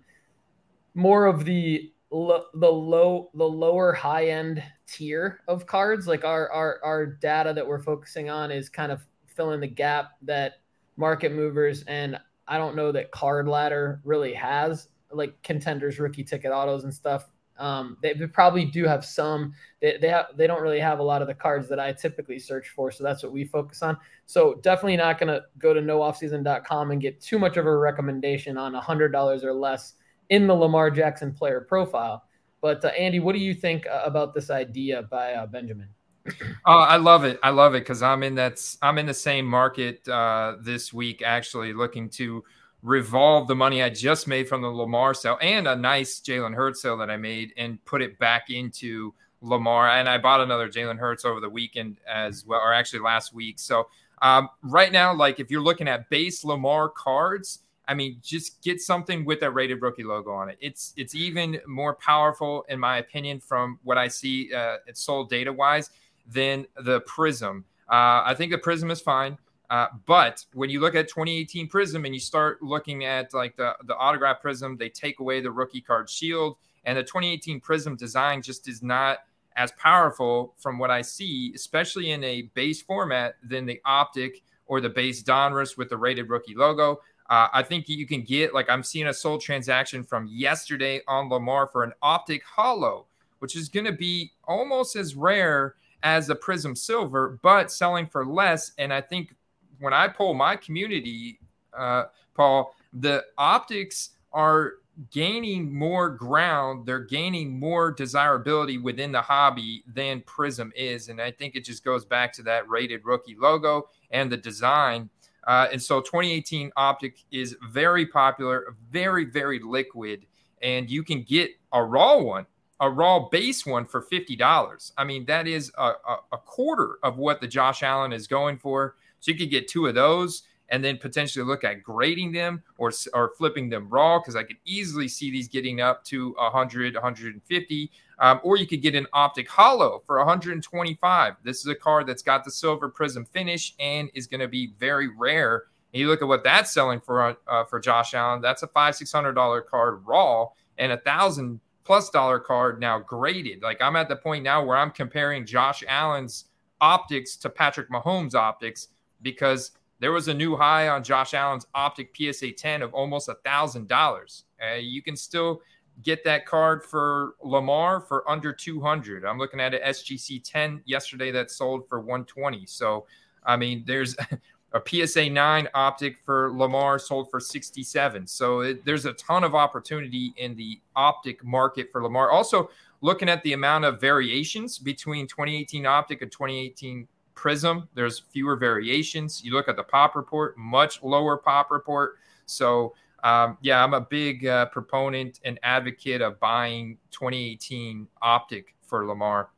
[0.93, 6.07] more of the lo- the low the lower high end tier of cards.
[6.07, 10.11] Like our our our data that we're focusing on is kind of filling the gap
[10.23, 10.55] that
[10.97, 16.51] market movers and I don't know that Card Ladder really has like contenders, rookie ticket
[16.51, 17.29] autos and stuff.
[17.57, 19.53] Um, they, they, probably do have some.
[19.81, 22.69] They they, they don't really have a lot of the cards that I typically search
[22.69, 23.97] for, so that's what we focus on.
[24.25, 28.57] So definitely not going to go to nooffseason.com and get too much of a recommendation
[28.57, 29.93] on hundred dollars or less
[30.29, 32.25] in the Lamar Jackson player profile.
[32.61, 35.89] But uh, Andy, what do you think uh, about this idea by uh, Benjamin?
[36.67, 37.39] Oh, I love it.
[37.43, 38.59] I love it because I'm in that.
[38.81, 42.43] I'm in the same market uh, this week, actually looking to
[42.86, 46.82] revolve the money I just made from the Lamar sale and a nice Jalen Hurts
[46.82, 49.89] sale that I made and put it back into Lamar.
[49.89, 53.60] And I bought another Jalen Hurts over the weekend as well, or actually last week.
[53.60, 53.88] So
[54.21, 58.80] Um, right now, like if you're looking at base Lamar cards, I mean, just get
[58.80, 60.58] something with that rated rookie logo on it.
[60.62, 65.30] It's it's even more powerful, in my opinion, from what I see uh, it's sold
[65.30, 65.89] data wise
[66.26, 67.65] than the Prism.
[67.89, 69.38] Uh, I think the Prism is fine.
[69.69, 73.75] Uh, but when you look at 2018 Prism and you start looking at like the,
[73.86, 76.58] the autograph Prism, they take away the rookie card shield.
[76.86, 79.19] And the 2018 Prism design just is not
[79.56, 84.82] as powerful from what I see, especially in a base format, than the Optic or
[84.82, 87.01] the base Donruss with the rated rookie logo.
[87.30, 91.30] Uh, I think you can get, like, I'm seeing a sold transaction from yesterday on
[91.30, 93.06] Lamar for an Optic holo,
[93.39, 98.25] which is going to be almost as rare as the Prism Silver, but selling for
[98.25, 98.73] less.
[98.78, 99.34] And I think
[99.79, 101.39] when I poll my community,
[101.77, 104.73] uh, Paul, the optics are
[105.11, 106.85] gaining more ground.
[106.85, 111.09] They're gaining more desirability within the hobby than Prism is.
[111.09, 115.09] And I think it just goes back to that rated rookie logo and the design.
[115.45, 120.25] Uh, and so 2018 Optic is very popular, very, very liquid.
[120.61, 122.45] And you can get a raw one,
[122.79, 124.91] a raw base one for $50.
[124.97, 128.57] I mean, that is a, a, a quarter of what the Josh Allen is going
[128.57, 128.95] for.
[129.25, 132.91] So you could get two of those and then potentially look at grading them or,
[133.11, 137.91] or flipping them raw because I could easily see these getting up to 100, 150.
[138.19, 141.33] Um, or you could get an optic holo for 125.
[141.43, 144.73] This is a card that's got the silver prism finish and is going to be
[144.79, 145.63] very rare.
[145.91, 148.41] And you look at what that's selling for uh, for Josh Allen.
[148.41, 152.99] That's a five six hundred dollar card raw and a thousand plus dollar card now
[152.99, 153.63] graded.
[153.63, 156.45] Like I'm at the point now where I'm comparing Josh Allen's
[156.79, 158.89] optics to Patrick Mahomes' optics
[159.21, 163.36] because there was a new high on Josh Allen's Optic PSA 10 of almost a
[163.45, 164.43] thousand dollars.
[164.80, 165.62] You can still
[166.04, 169.25] get that card for Lamar for under 200.
[169.25, 172.65] I'm looking at an SGC 10 yesterday that sold for 120.
[172.65, 173.06] So,
[173.45, 174.15] I mean, there's
[174.73, 178.28] a PSA 9 optic for Lamar sold for 67.
[178.28, 182.32] So it, there's a ton of opportunity in the optic market for Lamar.
[182.32, 182.69] Also,
[183.01, 189.43] looking at the amount of variations between 2018 optic and 2018 Prism, there's fewer variations.
[189.43, 192.15] You look at the pop report, much lower pop report.
[192.45, 192.93] So,
[193.24, 199.50] um, yeah, I'm a big uh, proponent and advocate of buying 2018 Optic for Lamar.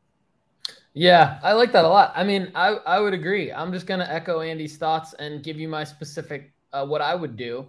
[0.94, 2.12] Yeah, I like that a lot.
[2.16, 3.52] I mean, I, I would agree.
[3.52, 7.14] I'm just going to echo Andy's thoughts and give you my specific uh, what I
[7.14, 7.68] would do.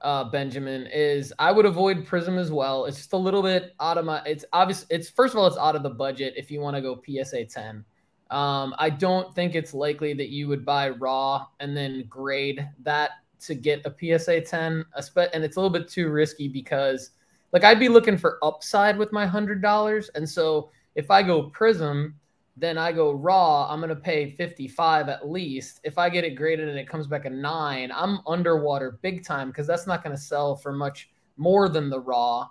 [0.00, 2.84] Uh, Benjamin is I would avoid Prism as well.
[2.84, 4.22] It's just a little bit out of my.
[4.24, 4.86] It's obvious.
[4.90, 7.46] It's first of all, it's out of the budget if you want to go PSA
[7.46, 7.84] 10.
[8.30, 13.10] Um, I don't think it's likely that you would buy raw and then grade that
[13.40, 14.84] to get a PSA 10.
[15.32, 17.10] And it's a little bit too risky because,
[17.52, 20.10] like, I'd be looking for upside with my $100.
[20.14, 22.16] And so if I go Prism,
[22.56, 25.80] then I go raw, I'm going to pay 55 at least.
[25.84, 29.48] If I get it graded and it comes back a nine, I'm underwater big time
[29.48, 32.48] because that's not going to sell for much more than the raw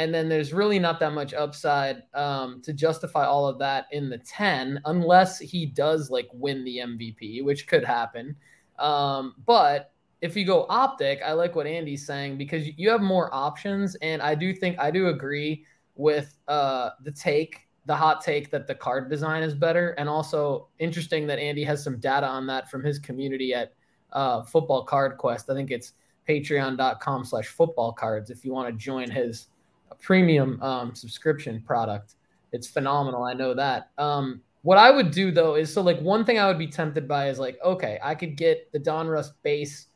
[0.00, 4.08] and then there's really not that much upside um, to justify all of that in
[4.08, 8.34] the 10 unless he does like win the mvp which could happen.
[8.78, 13.28] Um, but if you go optic i like what andy's saying because you have more
[13.34, 13.94] options.
[13.96, 18.66] And i do think i do agree with uh, the take the hot take that
[18.66, 19.90] the card design is better.
[19.98, 23.74] And also interesting that andy has some data on that from his community at
[24.14, 25.50] uh, football card quest.
[25.50, 25.92] I think it's
[26.26, 29.48] patreon.com slash football cards if you want to join his
[29.96, 32.14] premium um, subscription product.
[32.52, 33.24] It's phenomenal.
[33.24, 33.90] I know that.
[33.98, 37.08] Um, what I would do though is so like one thing I would be tempted
[37.08, 39.86] by is like, okay, I could get the Donruss base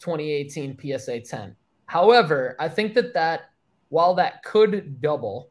[0.00, 1.54] 2018 PSA 10.
[1.86, 3.50] However, I think that that
[3.90, 5.50] while that could double,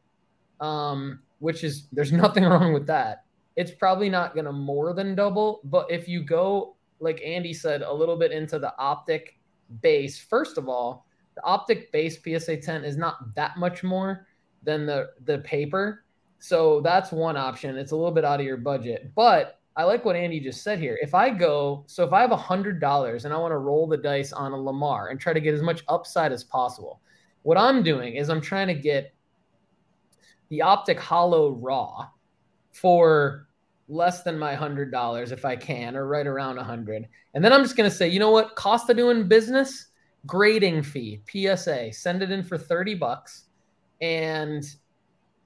[0.60, 3.24] um, which is there's nothing wrong with that.
[3.56, 7.82] It's probably not going to more than double, but if you go like Andy said
[7.82, 9.38] a little bit into the optic
[9.82, 11.05] base, first of all,
[11.36, 14.26] the optic base PSA 10 is not that much more
[14.62, 16.04] than the the paper.
[16.38, 17.76] So that's one option.
[17.76, 19.12] It's a little bit out of your budget.
[19.14, 20.98] But I like what Andy just said here.
[21.02, 23.86] If I go, so if I have a hundred dollars and I want to roll
[23.86, 27.00] the dice on a Lamar and try to get as much upside as possible,
[27.42, 29.14] what I'm doing is I'm trying to get
[30.48, 32.08] the optic holo raw
[32.72, 33.48] for
[33.88, 37.06] less than my hundred dollars if I can, or right around a hundred.
[37.34, 39.88] And then I'm just gonna say, you know what, cost of doing business
[40.26, 43.44] grading fee, PSA, send it in for 30 bucks.
[44.00, 44.64] And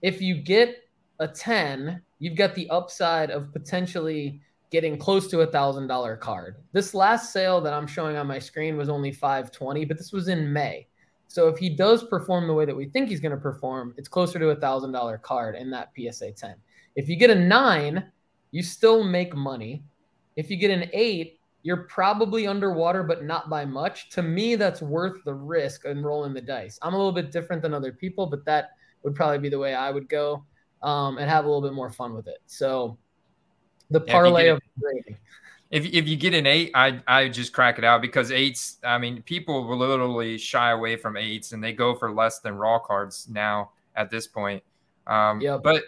[0.02, 0.76] if you get
[1.18, 4.40] a 10, you've got the upside of potentially
[4.70, 6.56] getting close to a thousand dollar card.
[6.72, 10.28] This last sale that I'm showing on my screen was only 520, but this was
[10.28, 10.86] in May.
[11.26, 14.08] So if he does perform the way that we think he's going to perform, it's
[14.08, 16.54] closer to a thousand dollar card in that PSA 10.
[16.96, 18.10] If you get a nine,
[18.50, 19.84] you still make money.
[20.36, 24.10] If you get an eight, you're probably underwater, but not by much.
[24.10, 26.78] To me, that's worth the risk and rolling the dice.
[26.82, 28.70] I'm a little bit different than other people, but that
[29.02, 30.44] would probably be the way I would go
[30.82, 32.38] um, and have a little bit more fun with it.
[32.46, 32.96] So
[33.90, 35.18] the parlay yeah, of grading.
[35.70, 38.78] If, if you get an eight, I I just crack it out because eights.
[38.82, 42.54] I mean, people will literally shy away from eights and they go for less than
[42.56, 44.62] raw cards now at this point.
[45.06, 45.84] Um, yeah, but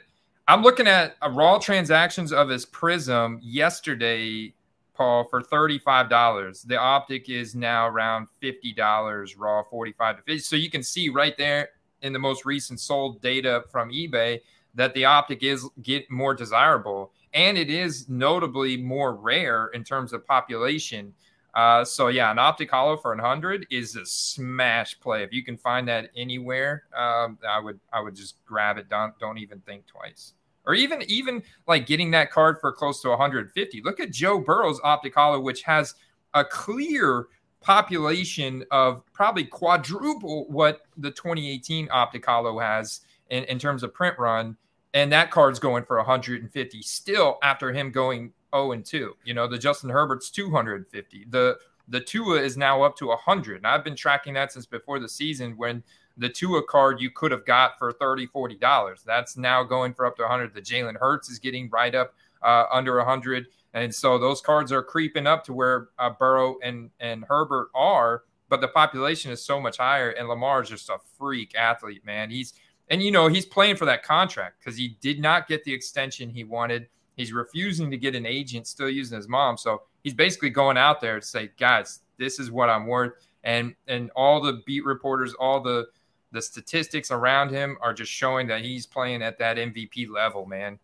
[0.47, 4.55] I'm looking at a raw transactions of his Prism yesterday,
[4.95, 6.63] Paul, for thirty-five dollars.
[6.63, 10.39] The optic is now around fifty dollars, raw forty-five to fifty.
[10.39, 11.71] So you can see right there
[12.03, 14.41] in the most recent sold data from eBay
[14.75, 20.13] that the optic is get more desirable and it is notably more rare in terms
[20.13, 21.15] of population.
[21.55, 25.23] Uh, so yeah, an optic holo for 100 is a smash play.
[25.23, 28.89] If you can find that anywhere, um, I would I would just grab it.
[28.89, 30.35] Don't don't even think twice.
[30.65, 33.83] Or even even like getting that card for close to 150.
[33.83, 35.95] Look at Joe Burrow's optic holo, which has
[36.35, 37.27] a clear
[37.61, 44.19] population of probably quadruple what the 2018 optic holo has in, in terms of print
[44.19, 44.57] run
[44.95, 49.17] and that card's going for 150 still after him going 0 and 2.
[49.25, 51.27] You know, the Justin Herbert's 250.
[51.31, 53.57] The the Tua is now up to 100.
[53.57, 55.83] And I've been tracking that since before the season when
[56.17, 59.03] the Tua card you could have got for 30 40 dollars.
[59.05, 60.55] That's now going for up to 100.
[60.55, 63.47] The Jalen Hurts is getting right up uh, under 100.
[63.75, 68.25] And so those cards are creeping up to where uh, Burrow and and Herbert are,
[68.49, 72.31] but the population is so much higher and Lamar is just a freak athlete, man.
[72.31, 72.53] He's
[72.89, 76.29] and you know, he's playing for that contract because he did not get the extension
[76.29, 76.89] he wanted.
[77.17, 79.57] He's refusing to get an agent, still using his mom.
[79.57, 83.13] So he's basically going out there to say, guys, this is what I'm worth.
[83.45, 85.87] And and all the beat reporters, all the
[86.33, 90.79] the statistics around him are just showing that he's playing at that MVP level, man.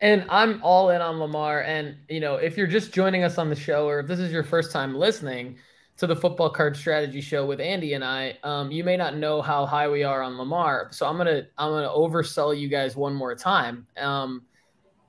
[0.00, 1.62] And I'm all in on Lamar.
[1.62, 4.32] And you know, if you're just joining us on the show, or if this is
[4.32, 5.58] your first time listening,
[5.96, 9.42] to the football card strategy show with Andy and I, um, you may not know
[9.42, 10.88] how high we are on Lamar.
[10.90, 13.86] So I'm gonna I'm gonna oversell you guys one more time.
[13.96, 14.42] Um,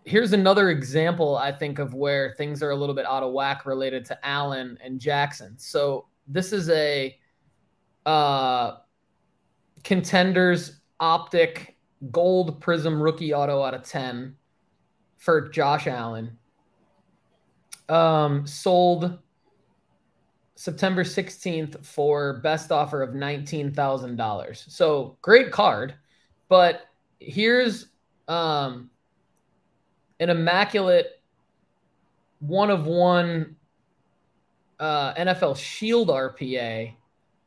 [0.06, 3.66] here's another example I think of where things are a little bit out of whack
[3.66, 5.58] related to Allen and Jackson.
[5.58, 7.18] So this is a
[8.06, 8.78] uh,
[9.84, 11.78] contenders optic
[12.12, 14.36] gold prism rookie auto out of 10
[15.18, 16.38] for Josh Allen.
[17.90, 19.20] Um, sold
[20.56, 24.72] September 16th for best offer of $19,000.
[24.72, 25.96] So great card,
[26.48, 26.84] but
[27.20, 27.88] here's
[28.28, 28.90] um,
[30.20, 31.22] an immaculate
[32.40, 33.56] one of one
[34.80, 36.94] uh, NFL Shield RPA.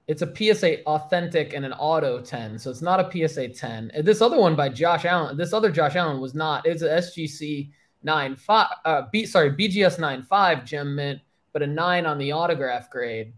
[0.08, 2.58] It's a PSA authentic and an auto 10.
[2.58, 3.90] So it's not a PSA 10.
[4.02, 6.64] This other one by Josh Allen, this other Josh Allen was not.
[6.64, 7.70] It's a SGC
[8.06, 11.20] 9.5, uh, B, sorry, BGS 9.5 gem mint
[11.56, 13.32] but a nine on the autograph grade.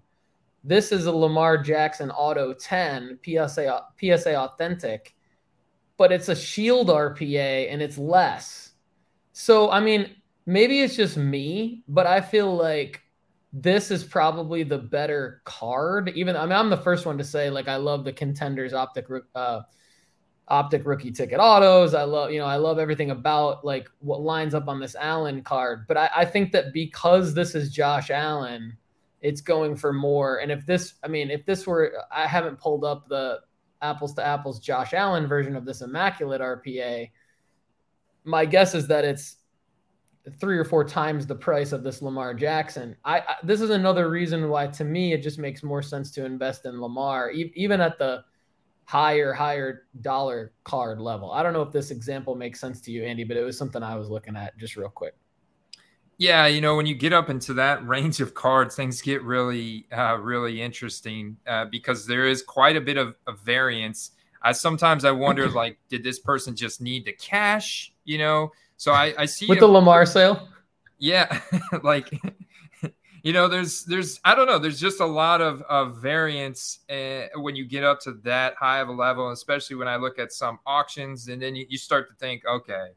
[0.64, 5.14] This is a Lamar Jackson Auto 10 PSA PSA authentic,
[5.96, 8.72] but it's a Shield RPA and it's less.
[9.34, 13.02] So I mean, maybe it's just me, but I feel like
[13.52, 16.10] this is probably the better card.
[16.14, 19.06] Even I mean, I'm the first one to say like I love the contenders optic
[19.34, 19.60] uh,
[20.48, 21.94] optic rookie ticket autos.
[21.94, 25.42] I love, you know, I love everything about like what lines up on this Allen
[25.42, 25.86] card.
[25.86, 28.76] But I, I think that because this is Josh Allen,
[29.20, 30.38] it's going for more.
[30.38, 33.40] And if this, I mean, if this were, I haven't pulled up the
[33.82, 37.10] apples to apples Josh Allen version of this immaculate RPA.
[38.24, 39.36] My guess is that it's
[40.40, 42.96] three or four times the price of this Lamar Jackson.
[43.04, 46.24] I, I this is another reason why to me it just makes more sense to
[46.24, 48.24] invest in Lamar, e- even at the
[48.88, 51.30] higher, higher dollar card level.
[51.30, 53.82] I don't know if this example makes sense to you, Andy, but it was something
[53.82, 55.14] I was looking at just real quick.
[56.16, 59.86] Yeah, you know, when you get up into that range of cards, things get really,
[59.96, 64.12] uh, really interesting uh, because there is quite a bit of, of variance.
[64.42, 67.92] I sometimes I wonder, like, did this person just need the cash?
[68.04, 70.48] You know, so I, I see with a, the Lamar sale.
[70.98, 71.40] Yeah,
[71.82, 72.10] like
[73.22, 77.26] you know there's there's i don't know there's just a lot of of variance uh,
[77.36, 80.32] when you get up to that high of a level especially when i look at
[80.32, 82.90] some auctions and then you, you start to think okay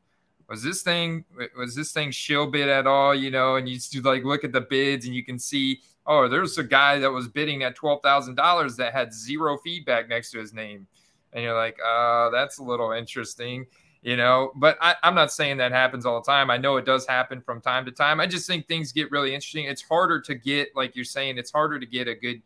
[0.51, 1.23] was this thing
[1.57, 3.55] was this thing shill bid at all you know?
[3.55, 6.63] And you just like look at the bids and you can see oh there's a
[6.63, 10.87] guy that was bidding at $12000 that had zero feedback next to his name.
[11.31, 13.65] And you're like uh that's a little interesting
[14.01, 16.85] you know but I, am not saying that happens all the time i know it
[16.85, 20.19] does happen from time to time i just think things get really interesting it's harder
[20.21, 22.41] to get like you're saying it's harder to get a good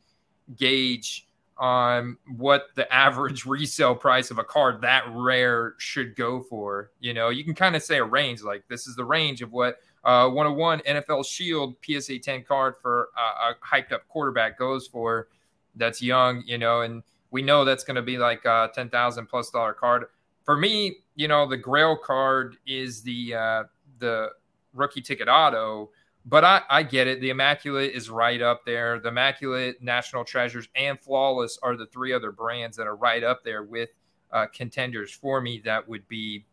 [0.58, 1.28] gauge
[1.58, 6.92] on what the average resale price of a card that rare should go for.
[7.00, 9.52] You know, you can kind of say a range like this is the range of
[9.52, 15.30] what uh, 101 NFL Shield PSA 10 card for a hyped up quarterback goes for
[15.76, 19.50] that's young, you know, and we know that's going to be like a 10,000 plus
[19.50, 20.06] dollar card.
[20.44, 23.64] For me, you know, the Grail card is the uh,
[24.00, 24.30] the
[24.74, 25.90] rookie ticket auto
[26.26, 27.22] but I, I get it.
[27.22, 29.00] The Immaculate is right up there.
[29.00, 33.44] The Immaculate, National Treasures, and Flawless are the three other brands that are right up
[33.44, 33.90] there with
[34.32, 35.62] uh, contenders for me.
[35.64, 36.46] That would be,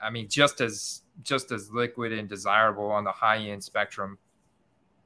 [0.00, 4.18] I mean, just as just as liquid and desirable on the high end spectrum.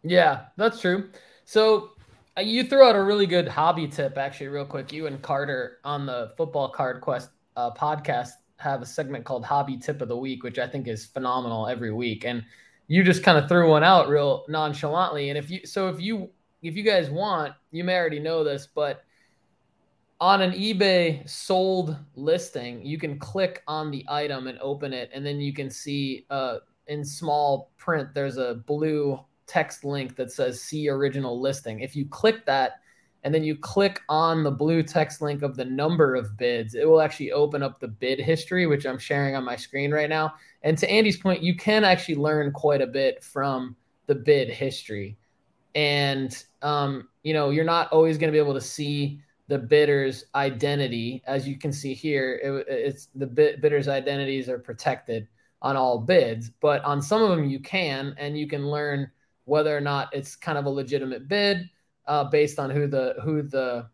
[0.03, 1.09] Yeah, that's true.
[1.47, 1.93] So
[2.37, 4.93] uh, you threw out a really good hobby tip, actually, real quick.
[4.93, 9.77] You and Carter on the Football Card Quest uh, podcast have a segment called Hobby
[9.77, 12.25] Tip of the Week, which I think is phenomenal every week.
[12.25, 12.45] And
[12.89, 15.31] you just kind of threw one out real nonchalantly.
[15.31, 16.31] And if you so if you
[16.63, 19.05] if you guys want, you may already know this, but
[20.21, 25.25] on an eBay sold listing, you can click on the item and open it, and
[25.25, 30.63] then you can see uh, in small print there's a blue text link that says
[30.63, 32.81] "See original listing." If you click that,
[33.27, 36.89] and then you click on the blue text link of the number of bids, it
[36.89, 40.35] will actually open up the bid history, which I'm sharing on my screen right now.
[40.63, 43.75] And to Andy's point, you can actually learn quite a bit from
[44.07, 45.19] the bid history.
[45.75, 50.27] And, um, you know, you're not always going to be able to see the bidder's
[50.37, 51.21] identity.
[51.27, 55.27] As you can see here, it, it's the bid, bidder's identities are protected
[55.63, 59.11] on all bids, but on some of them you can, and you can learn
[59.47, 61.69] whether or not it's kind of a legitimate bid
[62.07, 63.89] uh, based on who the who the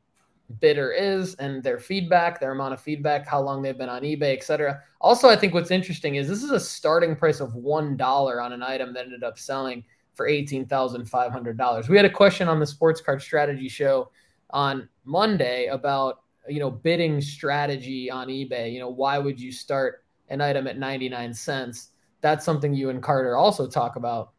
[0.61, 4.37] bidder is and their feedback, their amount of feedback, how long they've been on eBay,
[4.37, 4.81] etc.
[5.01, 8.53] Also, I think what's interesting is this is a starting price of one dollar on
[8.53, 9.85] an item that ended up selling
[10.15, 11.89] for eighteen thousand five hundred dollars.
[11.89, 14.11] We had a question on the Sports Card Strategy Show
[14.51, 18.73] on Monday about you know bidding strategy on eBay.
[18.73, 21.91] You know, why would you start an item at ninety nine cents?
[22.21, 24.32] That's something you and Carter also talk about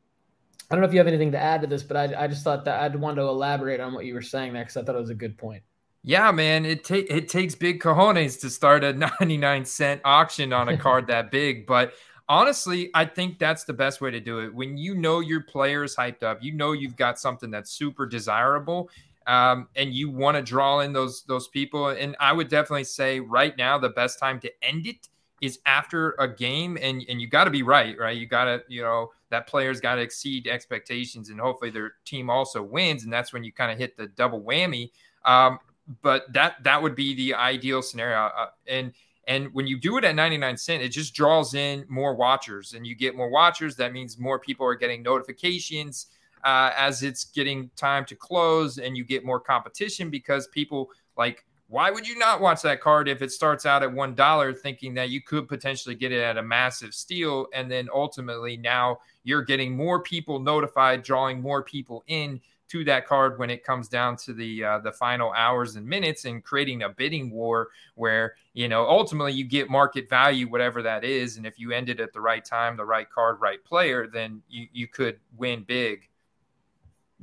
[0.73, 2.43] I don't know if you have anything to add to this, but I, I just
[2.43, 4.95] thought that I'd want to elaborate on what you were saying there because I thought
[4.95, 5.61] it was a good point.
[6.01, 10.69] Yeah, man, it ta- it takes big cojones to start a 99 cent auction on
[10.69, 11.93] a card that big, but
[12.27, 14.51] honestly, I think that's the best way to do it.
[14.51, 18.89] When you know your players hyped up, you know you've got something that's super desirable,
[19.27, 21.89] um, and you want to draw in those those people.
[21.89, 25.07] And I would definitely say right now the best time to end it
[25.43, 28.15] is after a game, and and you got to be right, right?
[28.17, 32.29] You got to you know that player's got to exceed expectations and hopefully their team
[32.29, 34.91] also wins and that's when you kind of hit the double whammy.
[35.25, 35.59] Um,
[36.01, 38.17] but that that would be the ideal scenario.
[38.19, 38.93] Uh, and
[39.27, 42.87] and when you do it at 99 cent it just draws in more watchers and
[42.87, 43.75] you get more watchers.
[43.75, 46.07] That means more people are getting notifications
[46.45, 51.45] uh, as it's getting time to close and you get more competition because people like
[51.73, 54.93] why would you not watch that card if it starts out at one dollar thinking
[54.93, 57.47] that you could potentially get it at a massive steal?
[57.51, 63.07] And then ultimately now you're getting more people notified drawing more people in to that
[63.07, 66.83] card when it comes down to the uh, the final hours and minutes and creating
[66.83, 71.37] a bidding war where you know ultimately you get market value whatever that is.
[71.37, 74.67] And if you ended at the right time the right card right player then you,
[74.71, 76.07] you could win big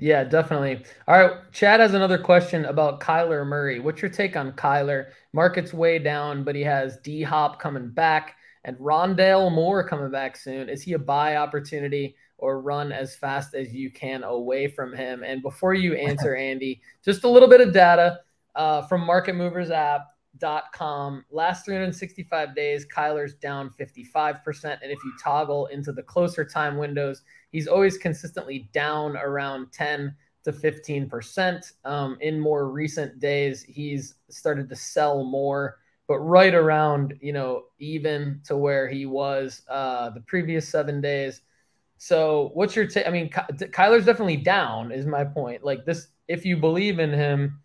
[0.01, 0.83] yeah, definitely.
[1.07, 1.53] All right.
[1.53, 3.81] Chad has another question about Kyler Murray.
[3.81, 5.11] What's your take on Kyler?
[5.35, 10.37] Market's way down, but he has D Hop coming back and Rondale Moore coming back
[10.37, 10.71] soon.
[10.71, 15.23] Is he a buy opportunity or run as fast as you can away from him?
[15.23, 18.21] And before you answer, Andy, just a little bit of data
[18.55, 20.07] uh, from Market Movers app
[20.39, 26.45] dot com last 365 days kyler's down 55% and if you toggle into the closer
[26.45, 33.63] time windows he's always consistently down around 10 to 15% um, in more recent days
[33.63, 35.79] he's started to sell more
[36.09, 41.43] but right around you know even to where he was uh, the previous seven days
[41.99, 46.47] so what's your take i mean kyler's definitely down is my point like this if
[46.47, 47.61] you believe in him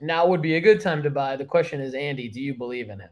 [0.00, 1.36] now would be a good time to buy.
[1.36, 3.10] The question is, Andy, do you believe in him?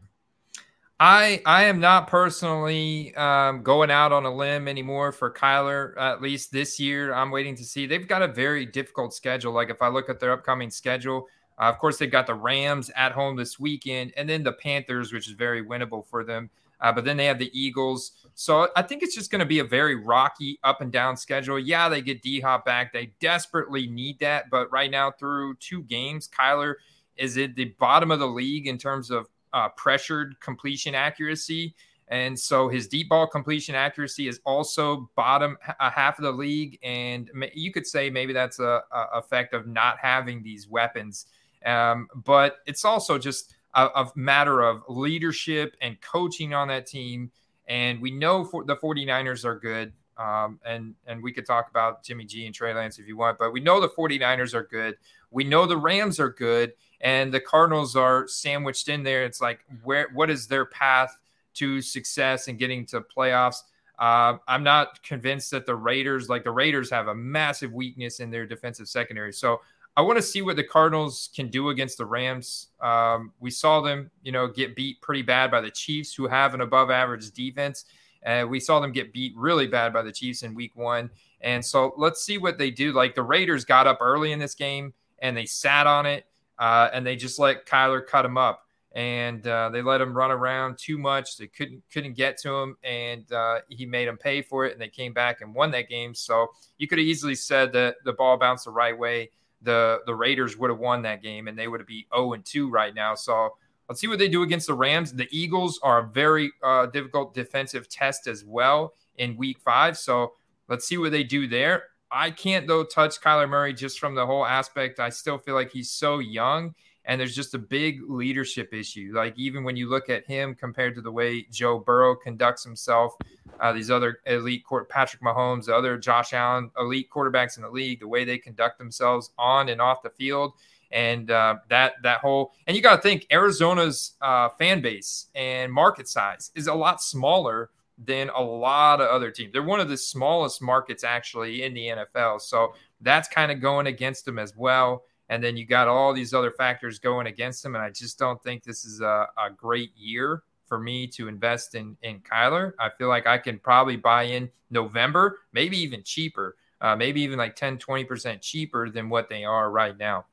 [1.04, 5.98] I I am not personally um, going out on a limb anymore for Kyler.
[5.98, 7.86] At least this year, I'm waiting to see.
[7.86, 9.52] They've got a very difficult schedule.
[9.52, 11.26] Like if I look at their upcoming schedule,
[11.58, 15.12] uh, of course they've got the Rams at home this weekend, and then the Panthers,
[15.12, 16.50] which is very winnable for them.
[16.80, 18.12] Uh, but then they have the Eagles.
[18.34, 21.58] So I think it's just going to be a very rocky up and down schedule.
[21.58, 22.92] Yeah, they get D Hop back.
[22.92, 24.50] They desperately need that.
[24.50, 26.74] But right now, through two games, Kyler
[27.16, 31.74] is at the bottom of the league in terms of uh, pressured completion accuracy.
[32.08, 36.78] And so his deep ball completion accuracy is also bottom a half of the league.
[36.82, 41.26] And you could say maybe that's a, a effect of not having these weapons
[41.64, 47.30] Um, but it's also just a, a, matter of leadership and coaching on that team.
[47.68, 49.92] And we know for the 49ers are good.
[50.18, 53.38] Um, and and we could talk about Jimmy G and Trey Lance if you want,
[53.38, 54.96] but we know the 49ers are good.
[55.30, 59.24] We know the Rams are good, and the Cardinals are sandwiched in there.
[59.24, 61.16] It's like where what is their path
[61.54, 63.62] to success and getting to playoffs?
[63.98, 68.30] Uh, I'm not convinced that the Raiders, like the Raiders, have a massive weakness in
[68.30, 69.32] their defensive secondary.
[69.32, 69.60] So
[69.96, 72.68] I want to see what the Cardinals can do against the Rams.
[72.80, 76.54] Um, we saw them, you know, get beat pretty bad by the Chiefs, who have
[76.54, 77.84] an above-average defense.
[78.24, 81.10] Uh, we saw them get beat really bad by the Chiefs in Week One,
[81.40, 82.92] and so let's see what they do.
[82.92, 86.26] Like the Raiders got up early in this game and they sat on it,
[86.58, 90.30] uh, and they just let Kyler cut them up and uh, they let him run
[90.30, 91.36] around too much.
[91.36, 94.72] They couldn't couldn't get to him, and uh, he made them pay for it.
[94.72, 96.14] And they came back and won that game.
[96.14, 96.48] So
[96.78, 99.30] you could have easily said that the ball bounced the right way.
[99.62, 102.32] The the Raiders would have won that game, and they would have be zero oh
[102.34, 103.14] and two right now.
[103.14, 103.54] So
[103.88, 105.12] let's see what they do against the Rams.
[105.12, 109.98] The Eagles are a very uh, difficult defensive test as well in Week Five.
[109.98, 110.34] So
[110.68, 111.84] let's see what they do there.
[112.10, 115.00] I can't though touch Kyler Murray just from the whole aspect.
[115.00, 116.74] I still feel like he's so young
[117.04, 119.12] and there's just a big leadership issue.
[119.14, 123.16] Like even when you look at him compared to the way Joe Burrow conducts himself,
[123.60, 127.70] uh, these other elite court, Patrick Mahomes, the other Josh Allen, elite quarterbacks in the
[127.70, 130.52] league, the way they conduct themselves on and off the field,
[130.92, 135.72] and uh, that that whole and you got to think Arizona's uh, fan base and
[135.72, 139.52] market size is a lot smaller than a lot of other teams.
[139.52, 143.86] They're one of the smallest markets actually in the NFL, so that's kind of going
[143.86, 147.74] against them as well and then you got all these other factors going against them,
[147.74, 151.74] And I just don't think this is a, a great year for me to invest
[151.74, 152.72] in in Kyler.
[152.78, 157.38] I feel like I can probably buy in November, maybe even cheaper, uh, maybe even
[157.38, 160.26] like 10, 20% cheaper than what they are right now.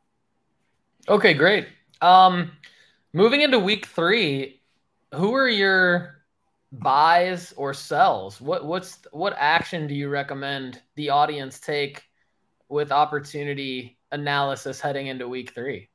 [1.07, 1.67] Okay, great.
[2.01, 2.51] Um,
[3.13, 4.61] moving into week three,
[5.13, 6.23] who are your
[6.71, 8.39] buys or sells?
[8.39, 12.03] What what's what action do you recommend the audience take
[12.67, 15.89] with opportunity analysis heading into week three?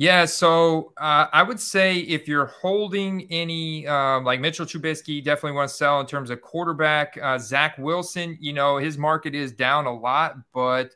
[0.00, 5.56] Yeah, so uh, I would say if you're holding any, uh, like Mitchell Trubisky, definitely
[5.56, 7.18] want to sell in terms of quarterback.
[7.20, 10.92] Uh, Zach Wilson, you know, his market is down a lot, but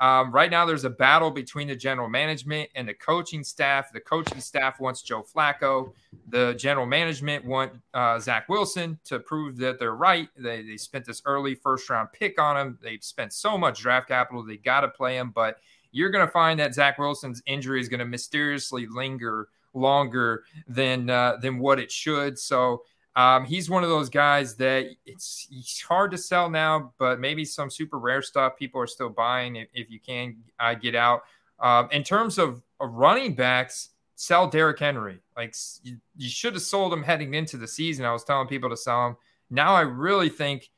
[0.00, 3.92] um, right now there's a battle between the general management and the coaching staff.
[3.92, 5.92] The coaching staff wants Joe Flacco.
[6.28, 10.28] The general management want uh, Zach Wilson to prove that they're right.
[10.36, 12.78] They, they spent this early first round pick on him.
[12.82, 14.42] They've spent so much draft capital.
[14.42, 15.58] They got to play him, but–
[15.96, 21.08] you're going to find that Zach Wilson's injury is going to mysteriously linger longer than
[21.08, 22.38] uh, than what it should.
[22.38, 22.82] So
[23.16, 25.48] um, he's one of those guys that it's,
[25.88, 29.68] hard to sell now, but maybe some super rare stuff people are still buying if,
[29.72, 31.22] if you can uh, get out.
[31.58, 35.20] Um, in terms of, of, running backs, sell Derrick Henry.
[35.34, 38.04] Like you, you should have sold him heading into the season.
[38.04, 39.16] I was telling people to sell him.
[39.48, 40.68] Now I really think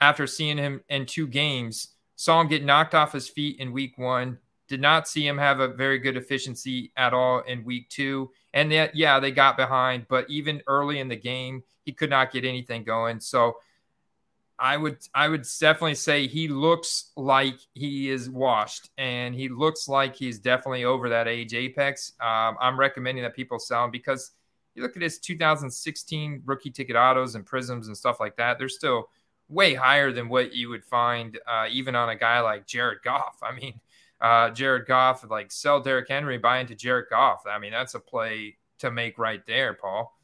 [0.00, 3.96] after seeing him in two games, saw him get knocked off his feet in week
[3.98, 4.38] one,
[4.68, 8.30] did not see him have a very good efficiency at all in week two.
[8.52, 12.44] And yeah, they got behind, but even early in the game, he could not get
[12.44, 13.20] anything going.
[13.20, 13.56] So
[14.58, 19.88] I would I would definitely say he looks like he is washed and he looks
[19.88, 22.12] like he's definitely over that age apex.
[22.20, 24.30] Um, I'm recommending that people sell him because
[24.74, 28.68] you look at his 2016 rookie ticket autos and prisms and stuff like that, they're
[28.68, 29.08] still
[29.48, 33.38] way higher than what you would find uh, even on a guy like Jared Goff.
[33.42, 33.80] I mean,
[34.24, 37.42] uh, Jared Goff, like sell Derrick Henry, buy into Jared Goff.
[37.46, 40.18] I mean, that's a play to make right there, Paul.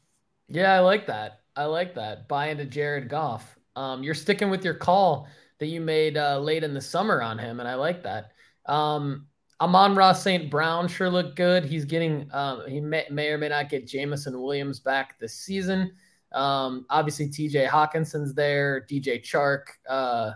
[0.47, 1.41] Yeah, I like that.
[1.55, 2.27] I like that.
[2.27, 3.59] Buy into Jared Goff.
[3.75, 5.27] Um, you're sticking with your call
[5.59, 8.31] that you made uh, late in the summer on him, and I like that.
[8.65, 9.27] Um,
[9.61, 10.49] Amon-Ra St.
[10.49, 11.63] Brown sure looked good.
[11.63, 15.91] He's getting, um, he may, may, or may not get Jameson Williams back this season.
[16.31, 19.65] Um, obviously, TJ Hockenson's there, DJ Chark.
[19.87, 20.31] Uh,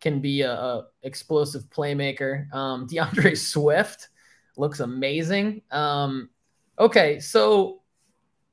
[0.00, 2.52] can be a, a explosive playmaker.
[2.52, 4.08] Um, D'Andre Swift
[4.56, 5.62] looks amazing.
[5.70, 6.30] Um,
[6.78, 7.82] okay, so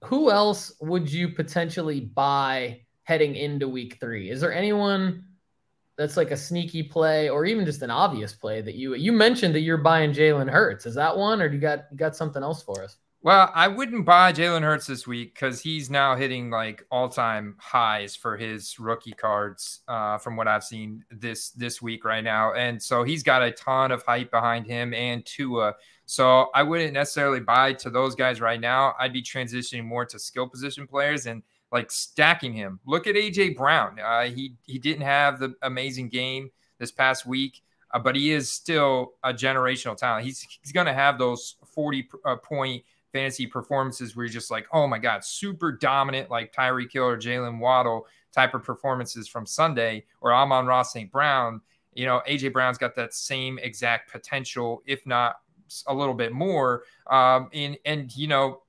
[0.03, 4.29] who else would you potentially buy heading into week three?
[4.29, 5.25] Is there anyone
[5.97, 9.53] that's like a sneaky play or even just an obvious play that you you mentioned
[9.55, 10.85] that you're buying Jalen Hurts?
[10.85, 12.97] Is that one or do you got you got something else for us?
[13.25, 18.17] Well, I wouldn't buy Jalen Hurts this week because he's now hitting like all-time highs
[18.17, 22.81] for his rookie cards uh, from what I've seen this this week right now, and
[22.83, 25.73] so he's got a ton of hype behind him and Tua.
[26.05, 28.93] So I wouldn't necessarily buy to those guys right now.
[28.99, 32.81] I'd be transitioning more to skill position players and like stacking him.
[32.85, 33.99] Look at AJ Brown.
[34.01, 37.61] Uh, he he didn't have the amazing game this past week.
[37.93, 40.25] uh, but he is still a generational talent.
[40.25, 42.83] He's he's going to have those 40 uh, point
[43.13, 47.17] fantasy performances where you're just like, oh my god, super dominant like Tyreek Hill or
[47.17, 51.09] Jaylen Waddle type of performances from Sunday or Amon-Ra St.
[51.11, 51.61] Brown.
[51.93, 55.35] You know, AJ Brown's got that same exact potential, if not
[55.87, 56.83] a little bit more.
[57.09, 58.63] Um, and and you know,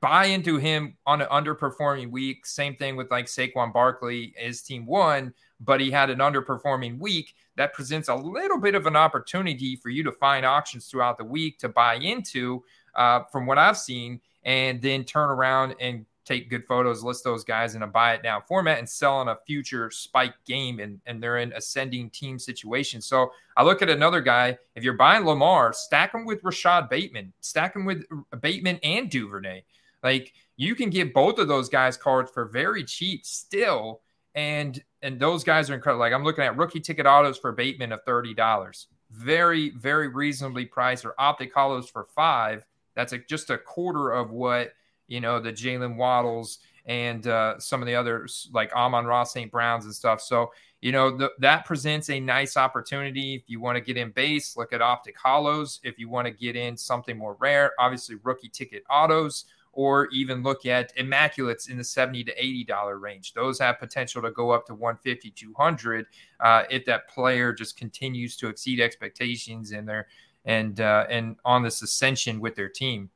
[0.00, 2.44] buy into him on an underperforming week.
[2.44, 4.34] Same thing with like Saquon Barkley.
[4.36, 7.34] His team won, but he had an underperforming week.
[7.56, 11.24] That presents a little bit of an opportunity for you to find auctions throughout the
[11.24, 12.62] week to buy into,
[12.94, 17.44] uh, from what I've seen, and then turn around and take good photos, list those
[17.44, 20.80] guys in a buy it now format and sell on a future spike game.
[20.80, 23.06] And, and they're in ascending team situations.
[23.06, 24.58] So I look at another guy.
[24.74, 28.04] If you're buying Lamar, stack him with Rashod Bateman, stack him with
[28.40, 29.62] Bateman and Duvernay.
[30.02, 34.00] Like you can get both of those guys cards for very cheap still.
[34.36, 36.00] And and those guys are incredible.
[36.00, 38.86] Like I'm looking at rookie ticket autos for Bateman of $30.
[39.10, 42.64] Very, very reasonably priced, or optic holos for five.
[42.94, 44.72] That's a, just a quarter of what
[45.08, 49.50] you know, the Jaylen Waddles and uh, some of the others like Amon-Ra St.
[49.50, 50.20] Browns and stuff.
[50.20, 53.34] So, you know, the, that presents a nice opportunity.
[53.34, 55.80] If you want to get in base, look at Optic Holos.
[55.82, 60.42] If you want to get in something more rare, obviously rookie ticket autos, or even
[60.42, 63.34] look at Immaculates in the 70 to $80 range.
[63.34, 66.06] Those have potential to go up to 150, 200
[66.40, 70.08] uh, if that player just continues to exceed expectations and they're
[70.46, 73.10] and uh, and on this ascension with their team.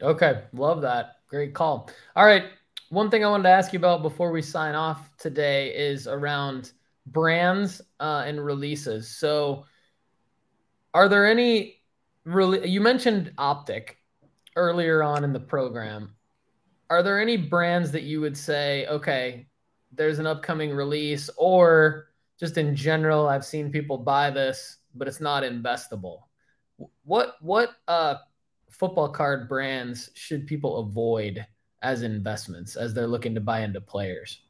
[0.00, 1.16] Okay, love that.
[1.26, 1.90] Great call.
[2.14, 2.44] All right,
[2.90, 6.72] one thing I wanted to ask you about before we sign off today is around
[7.06, 9.08] brands uh, and releases.
[9.08, 9.64] So,
[10.92, 11.80] are there any
[12.24, 12.68] really?
[12.68, 13.98] You mentioned Optic
[14.56, 16.14] earlier on in the program.
[16.90, 19.46] Are there any brands that you would say, okay,
[19.92, 25.20] there's an upcoming release, or just in general, I've seen people buy this, but it's
[25.20, 26.22] not investable.
[27.04, 28.16] What what uh
[28.70, 31.46] football card brands should people avoid
[31.82, 34.40] as investments as they're looking to buy into players?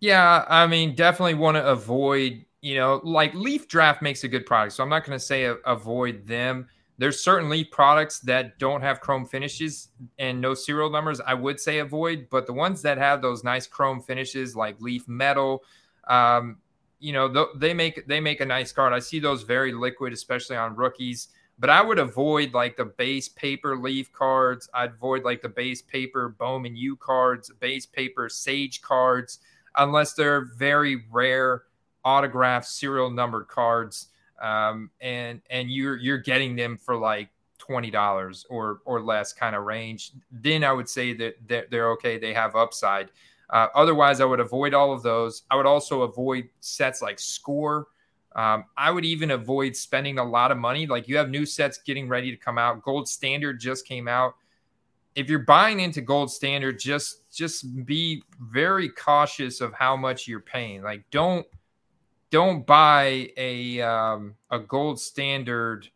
[0.00, 4.46] Yeah, I mean, definitely want to avoid, you know, like Leaf Draft makes a good
[4.46, 4.72] product.
[4.74, 6.68] So I'm not going to say avoid them.
[7.00, 9.88] There's certainly products that don't have chrome finishes
[10.18, 11.20] and no serial numbers.
[11.20, 15.08] I would say avoid, but the ones that have those nice chrome finishes, like Leaf
[15.08, 15.64] Metal,
[16.06, 16.58] um,
[16.98, 18.92] you know, th- they make they make a nice card.
[18.92, 21.28] I see those very liquid, especially on rookies
[21.60, 24.68] but I would avoid like the base paper leaf cards.
[24.72, 29.40] I'd avoid like the base paper Bowman U cards, base paper Sage cards,
[29.76, 31.64] unless they're very rare
[32.02, 34.08] autographed serial numbered cards.
[34.40, 37.28] Um, and and you're you're getting them for like
[37.58, 40.12] twenty dollars or or less kind of range.
[40.30, 42.18] Then I would say that they're, they're okay.
[42.18, 43.10] They have upside.
[43.50, 45.42] Uh, otherwise, I would avoid all of those.
[45.50, 47.88] I would also avoid sets like Score
[48.36, 50.86] um, I would even avoid spending a lot of money.
[50.86, 52.82] Like you have new sets getting ready to come out.
[52.82, 54.34] Gold Standard just came out.
[55.16, 60.40] If you're buying into Gold Standard, just just be very cautious of how much you're
[60.40, 60.82] paying.
[60.82, 61.44] Like don't
[62.30, 65.88] don't buy a um, a Gold Standard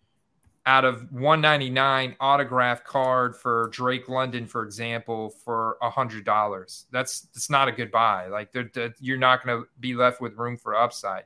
[0.67, 6.87] out of 199 autograph card for Drake London, for example, for a hundred dollars.
[6.91, 8.29] That's that's not a good buy.
[8.29, 8.55] Like
[8.99, 11.25] you're not going to be left with room for upside.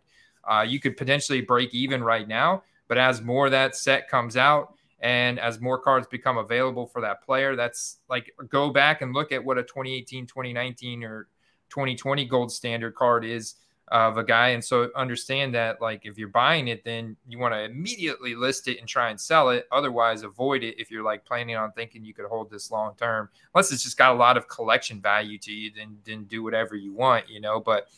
[0.48, 4.36] Uh, you could potentially break even right now, but as more of that set comes
[4.36, 9.12] out and as more cards become available for that player, that's like go back and
[9.12, 11.28] look at what a 2018, 2019, or
[11.70, 13.54] 2020 gold standard card is
[13.90, 14.50] of a guy.
[14.50, 18.68] And so understand that, like, if you're buying it, then you want to immediately list
[18.68, 19.66] it and try and sell it.
[19.72, 23.28] Otherwise, avoid it if you're like planning on thinking you could hold this long term.
[23.54, 26.76] Unless it's just got a lot of collection value to you, then then do whatever
[26.76, 27.60] you want, you know.
[27.60, 27.88] But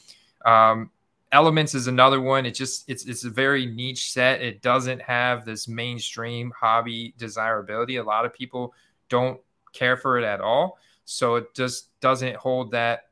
[0.45, 0.91] um,
[1.33, 2.45] Elements is another one.
[2.45, 4.43] It just it's it's a very niche set.
[4.43, 7.97] It doesn't have this mainstream hobby desirability.
[7.97, 8.75] A lot of people
[9.09, 9.41] don't
[9.73, 10.79] care for it at all.
[11.05, 13.11] So it just doesn't hold that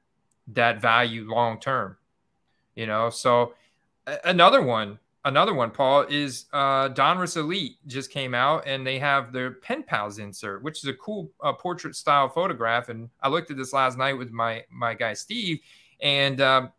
[0.48, 1.96] that value long term.
[2.78, 3.54] You know, so
[4.24, 9.32] another one, another one, Paul, is uh Donruss Elite just came out and they have
[9.32, 12.88] their pen pals insert, which is a cool uh, portrait style photograph.
[12.88, 15.58] And I looked at this last night with my my guy Steve,
[16.00, 16.72] and um,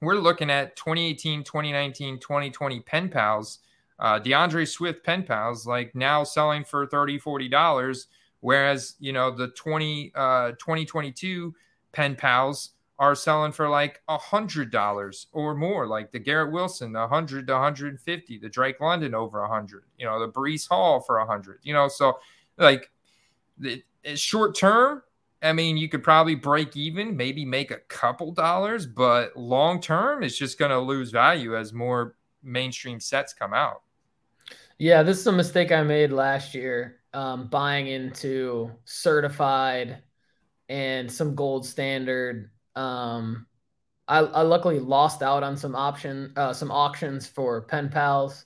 [0.00, 3.58] we're looking at 2018, 2019, 2020 pen pals.
[3.98, 8.06] Uh, D'Andre Swift pen pals, like now selling for 30 $40,
[8.38, 11.52] whereas, you know, the 20, uh, 2022
[11.92, 12.70] pen pals
[13.00, 17.46] are selling for like a hundred dollars or more, like the Garrett Wilson, a hundred
[17.46, 21.26] to 150, the Drake London over a hundred, you know, the Breece Hall for a
[21.26, 22.18] hundred, you know, so
[22.58, 22.90] like
[23.58, 23.82] the
[24.14, 25.02] short term,
[25.42, 30.22] I mean, you could probably break even, maybe make a couple dollars, but long term,
[30.22, 33.80] it's just going to lose value as more mainstream sets come out.
[34.76, 40.02] Yeah, this is a mistake I made last year, um, buying into certified
[40.68, 42.50] and some gold standard.
[42.76, 43.46] Um,
[44.06, 48.44] I, I, luckily lost out on some option, uh, some auctions for pen pals,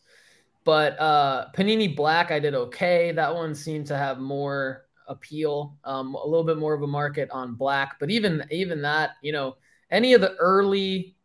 [0.64, 3.12] but uh, Panini Black I did okay.
[3.12, 7.28] That one seemed to have more appeal, um, a little bit more of a market
[7.30, 7.98] on black.
[8.00, 9.56] But even even that, you know,
[9.90, 11.16] any of the early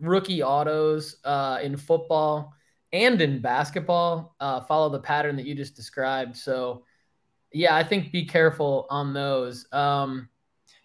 [0.00, 2.52] rookie autos uh, in football
[2.92, 6.36] and in basketball uh, follow the pattern that you just described.
[6.36, 6.84] So,
[7.52, 9.66] yeah, I think be careful on those.
[9.72, 10.28] Um,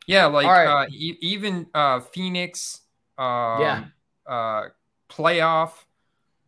[0.08, 0.66] yeah, like right.
[0.66, 2.82] uh, e- even uh, Phoenix,
[3.18, 3.84] um, yeah,
[4.26, 4.64] uh,
[5.10, 5.72] playoff,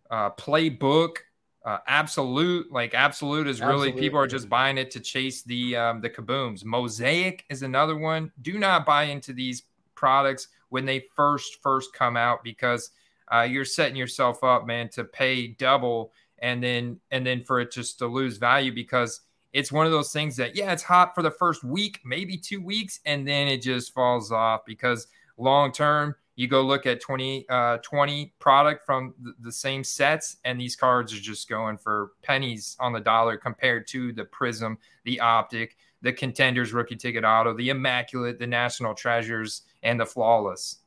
[0.09, 1.17] uh, playbook,
[1.65, 2.71] uh, absolute.
[2.71, 4.01] Like absolute is really Absolutely.
[4.01, 6.63] people are just buying it to chase the um, the kabooms.
[6.63, 8.31] Mosaic is another one.
[8.41, 9.63] Do not buy into these
[9.95, 12.91] products when they first first come out because
[13.33, 17.71] uh, you're setting yourself up, man, to pay double and then and then for it
[17.71, 19.21] just to lose value because
[19.55, 22.61] it's one of those things that yeah, it's hot for the first week, maybe two
[22.61, 27.47] weeks, and then it just falls off because long term you go look at 20
[27.47, 32.11] uh, 20 product from the, the same sets and these cards are just going for
[32.21, 37.53] pennies on the dollar compared to the prism the optic the contenders rookie ticket auto
[37.53, 40.79] the immaculate the national treasures and the flawless.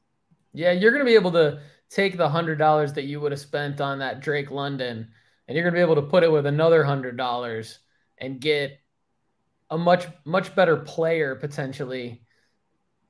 [0.53, 3.41] Yeah you're going to be able to take the hundred dollars that you would have
[3.41, 5.09] spent on that Drake London,
[5.47, 7.79] and you're gonna be able to put it with another hundred dollars
[8.21, 8.81] and get
[9.71, 12.23] a much much better player potentially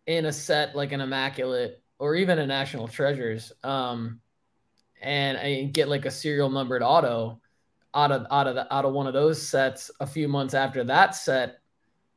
[0.07, 4.21] in a set like an immaculate or even a national treasures um
[5.01, 7.41] and, and get like a serial numbered auto
[7.95, 10.83] out of out of the, out of one of those sets a few months after
[10.85, 11.59] that set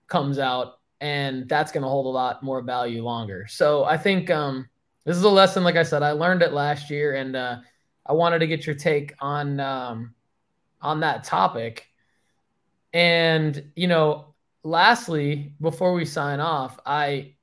[0.07, 4.29] comes out and that's going to hold a lot more value longer so i think
[4.29, 4.67] um
[5.05, 7.57] this is a lesson, like I said, I learned it last year, and uh,
[8.05, 10.13] I wanted to get your take on um,
[10.81, 11.87] on that topic.
[12.93, 14.33] And you know,
[14.63, 17.35] lastly, before we sign off, I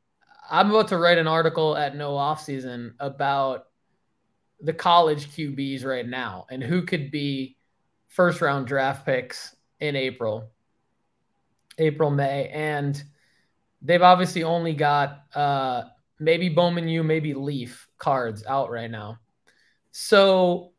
[0.51, 3.67] I'm about to write an article at No Off Season about
[4.61, 7.57] the college QBs right now and who could be
[8.09, 10.51] first round draft picks in April,
[11.79, 12.49] April, May.
[12.49, 13.01] And
[13.83, 15.85] they've obviously only got uh,
[16.19, 19.19] maybe Bowman U, maybe Leaf cards out right now.
[19.93, 20.73] So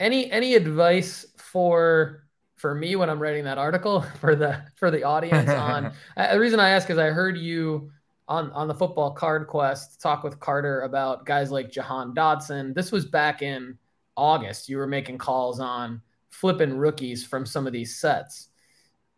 [0.00, 2.21] any any advice for
[2.62, 6.60] for me when I'm writing that article for the for the audience on the reason
[6.60, 7.90] I ask is I heard you
[8.28, 12.74] on on the football card quest talk with Carter about guys like Jahan Dotson.
[12.74, 13.76] This was back in
[14.16, 14.68] August.
[14.70, 16.00] You were making calls on
[16.30, 18.48] flipping rookies from some of these sets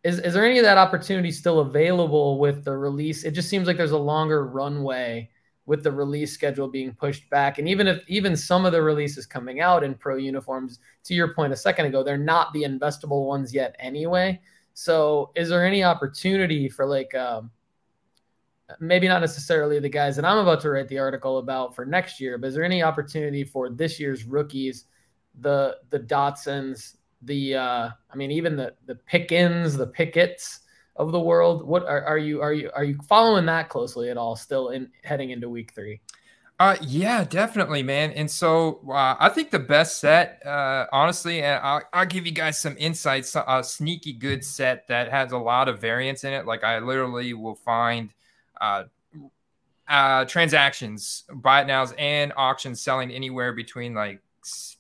[0.05, 3.25] is is there any of that opportunity still available with the release?
[3.25, 5.31] It just seems like there's a longer runway
[5.67, 9.27] with the release schedule being pushed back, and even if even some of the releases
[9.27, 13.27] coming out in pro uniforms, to your point a second ago, they're not the investable
[13.27, 14.41] ones yet anyway.
[14.75, 17.51] So, is there any opportunity for like um,
[18.81, 22.21] maybe not necessarily the guys that I'm about to write the article about for next
[22.21, 24.87] year, but is there any opportunity for this year's rookies,
[25.41, 30.61] the the Dotsons, the uh, I mean, even the the Pickens, the Picketts
[30.97, 31.67] of the world.
[31.67, 34.37] What are, are you are you are you following that closely at all?
[34.37, 36.01] Still in heading into week three.
[36.61, 38.13] Uh, yeah, definitely, man.
[38.13, 42.33] And so uh, I think the best set, uh, honestly, and I'll, I'll give you
[42.33, 43.37] guys some insights.
[43.49, 46.47] A sneaky good set that has a lot of variance in it.
[46.47, 48.11] Like I literally will find
[48.61, 48.85] uh,
[49.89, 54.23] uh, transactions, buy it nows, and auctions selling anywhere between like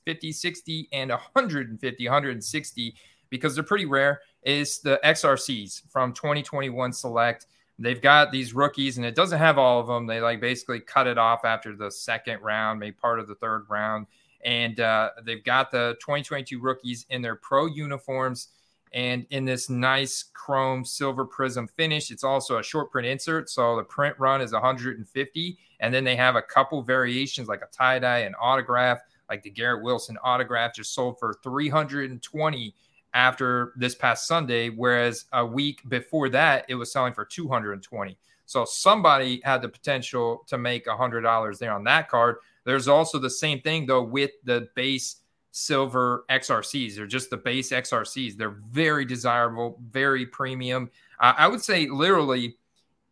[0.05, 2.95] 50, 60, and 150, 160
[3.31, 7.47] because they're pretty rare is the XRCs from 2021 Select.
[7.79, 10.07] They've got these rookies, and it doesn't have all of them.
[10.07, 13.67] They like basically cut it off after the second round, maybe part of the third
[13.69, 14.07] round.
[14.45, 18.49] And uh, they've got the 2022 rookies in their pro uniforms
[18.93, 22.13] and in this nice chrome silver prism finish.
[22.13, 23.51] It's also a short print insert.
[23.51, 25.59] So the print run is 150.
[25.81, 29.51] And then they have a couple variations like a tie dye and autograph like the
[29.51, 32.75] Garrett Wilson autograph just sold for 320
[33.15, 38.19] after this past Sunday, whereas a week before that it was selling for 220.
[38.47, 42.37] So somebody had the potential to make a hundred dollars there on that card.
[42.65, 45.17] There's also the same thing though with the base
[45.53, 46.97] silver XRCs.
[46.97, 48.37] They're just the base XRCs.
[48.37, 50.91] They're very desirable, very premium.
[51.21, 52.57] Uh, I would say literally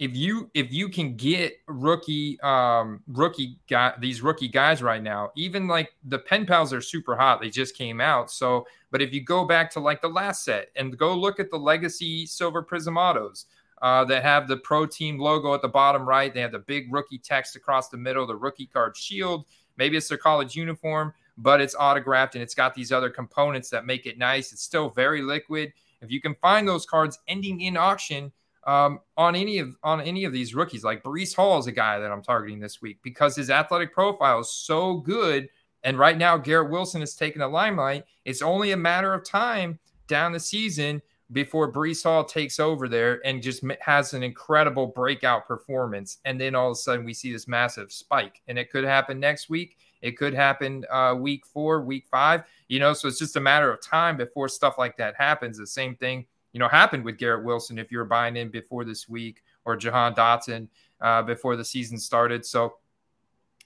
[0.03, 5.31] if you if you can get rookie um rookie guy these rookie guys right now
[5.37, 9.15] even like the pen pals are super hot they just came out so but if
[9.15, 12.63] you go back to like the last set and go look at the legacy silver
[12.63, 13.47] prism autos
[13.81, 16.93] uh, that have the pro team logo at the bottom right they have the big
[16.93, 19.45] rookie text across the middle the rookie card shield
[19.77, 23.87] maybe it's their college uniform but it's autographed and it's got these other components that
[23.87, 24.53] make it nice.
[24.53, 25.73] It's still very liquid.
[26.03, 28.33] If you can find those cards ending in auction
[28.65, 31.99] um, on any of on any of these rookies, like Breece Hall is a guy
[31.99, 35.49] that I'm targeting this week because his athletic profile is so good.
[35.85, 38.05] And right now, Garrett Wilson is taking the limelight.
[38.25, 41.03] It's only a matter of time down the season
[41.33, 46.19] before Breece Hall takes over there and just has an incredible breakout performance.
[46.25, 48.43] And then all of a sudden, we see this massive spike.
[48.47, 49.79] And it could happen next week.
[50.03, 53.73] It could happen uh, week four, week five, you know, so it's just a matter
[53.73, 55.57] of time before stuff like that happens.
[55.57, 59.09] The same thing, you know, happened with Garrett Wilson if you're buying in before this
[59.09, 60.69] week or Jahan Dotson
[61.01, 62.45] uh, before the season started.
[62.45, 62.75] So,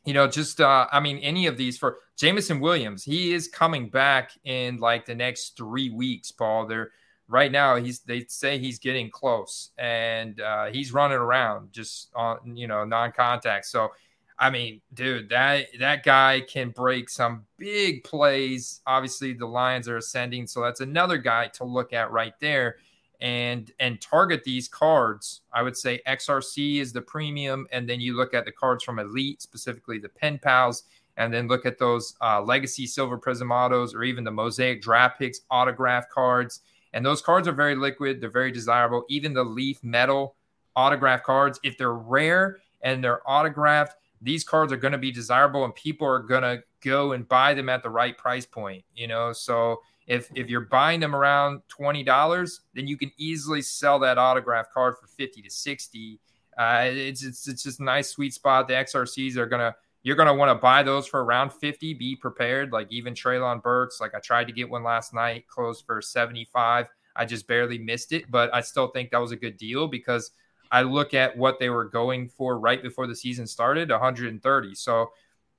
[0.05, 3.89] you know, just, uh, I mean, any of these for Jameson Williams, he is coming
[3.89, 6.67] back in like the next three weeks, Paul.
[6.67, 6.93] They're,
[7.29, 12.57] right now he's they say he's getting close and uh, he's running around just on
[12.57, 13.91] you know non-contact so
[14.39, 18.81] I mean, dude, that that guy can break some big plays.
[18.87, 22.77] Obviously, the Lions are ascending, so that's another guy to look at right there,
[23.21, 25.41] and and target these cards.
[25.53, 28.99] I would say XRC is the premium, and then you look at the cards from
[28.99, 30.85] Elite, specifically the Pen Pals,
[31.17, 35.19] and then look at those uh, Legacy Silver Prism autos or even the Mosaic Draft
[35.19, 36.61] Picks autograph cards.
[36.93, 38.21] And those cards are very liquid.
[38.21, 39.05] They're very desirable.
[39.09, 40.35] Even the Leaf Metal
[40.75, 45.65] autograph cards, if they're rare and they're autographed these cards are going to be desirable
[45.65, 49.07] and people are going to go and buy them at the right price point, you
[49.07, 49.33] know?
[49.33, 54.67] So if if you're buying them around $20, then you can easily sell that autograph
[54.73, 56.21] card for 50 to 60.
[56.57, 58.69] Uh, it's, it's it's just a nice sweet spot.
[58.69, 61.95] The XRCs are gonna you're gonna want to buy those for around 50.
[61.95, 62.73] Be prepared.
[62.73, 66.87] Like even Treylon Burks, like I tried to get one last night, closed for 75.
[67.17, 70.31] I just barely missed it, but I still think that was a good deal because
[70.71, 74.75] I look at what they were going for right before the season started 130.
[74.75, 75.11] So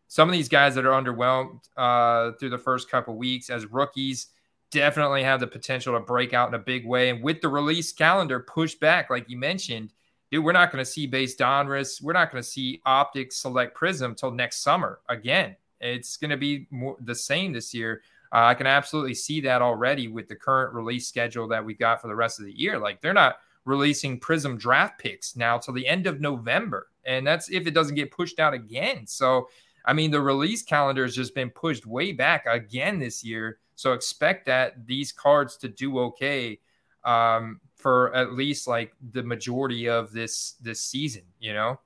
[0.08, 4.28] some of these guys that are underwhelmed uh, through the first couple weeks as rookies
[4.72, 7.10] definitely have the potential to break out in a big way.
[7.10, 9.93] And with the release calendar pushed back, like you mentioned,
[10.32, 12.01] dude, we're not going to see base Donruss.
[12.01, 15.55] We're not going to see Optic Select Prism till next summer again.
[15.80, 18.01] It's going to be more the same this year.
[18.32, 22.01] Uh, I can absolutely see that already with the current release schedule that we got
[22.01, 22.78] for the rest of the year.
[22.78, 23.38] Like they're not
[23.68, 26.88] releasing Prism draft picks now till the end of November.
[27.05, 29.05] And that's if it doesn't get pushed out again.
[29.05, 29.49] So,
[29.86, 33.59] I mean, the release calendar has just been pushed way back again this year.
[33.76, 36.59] So, expect that these cards to do okay
[37.03, 41.80] um, for at least like the majority of this this season, you know?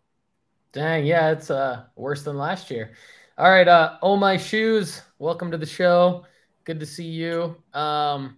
[0.71, 2.93] Dang, yeah, it's uh worse than last year.
[3.37, 6.25] All right, uh oh my shoes, welcome to the show.
[6.63, 7.55] Good to see you.
[7.73, 8.37] Um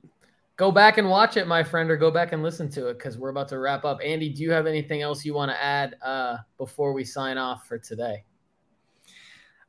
[0.56, 3.18] go back and watch it, my friend, or go back and listen to it because
[3.18, 4.00] we're about to wrap up.
[4.04, 7.68] Andy, do you have anything else you want to add uh, before we sign off
[7.68, 8.24] for today?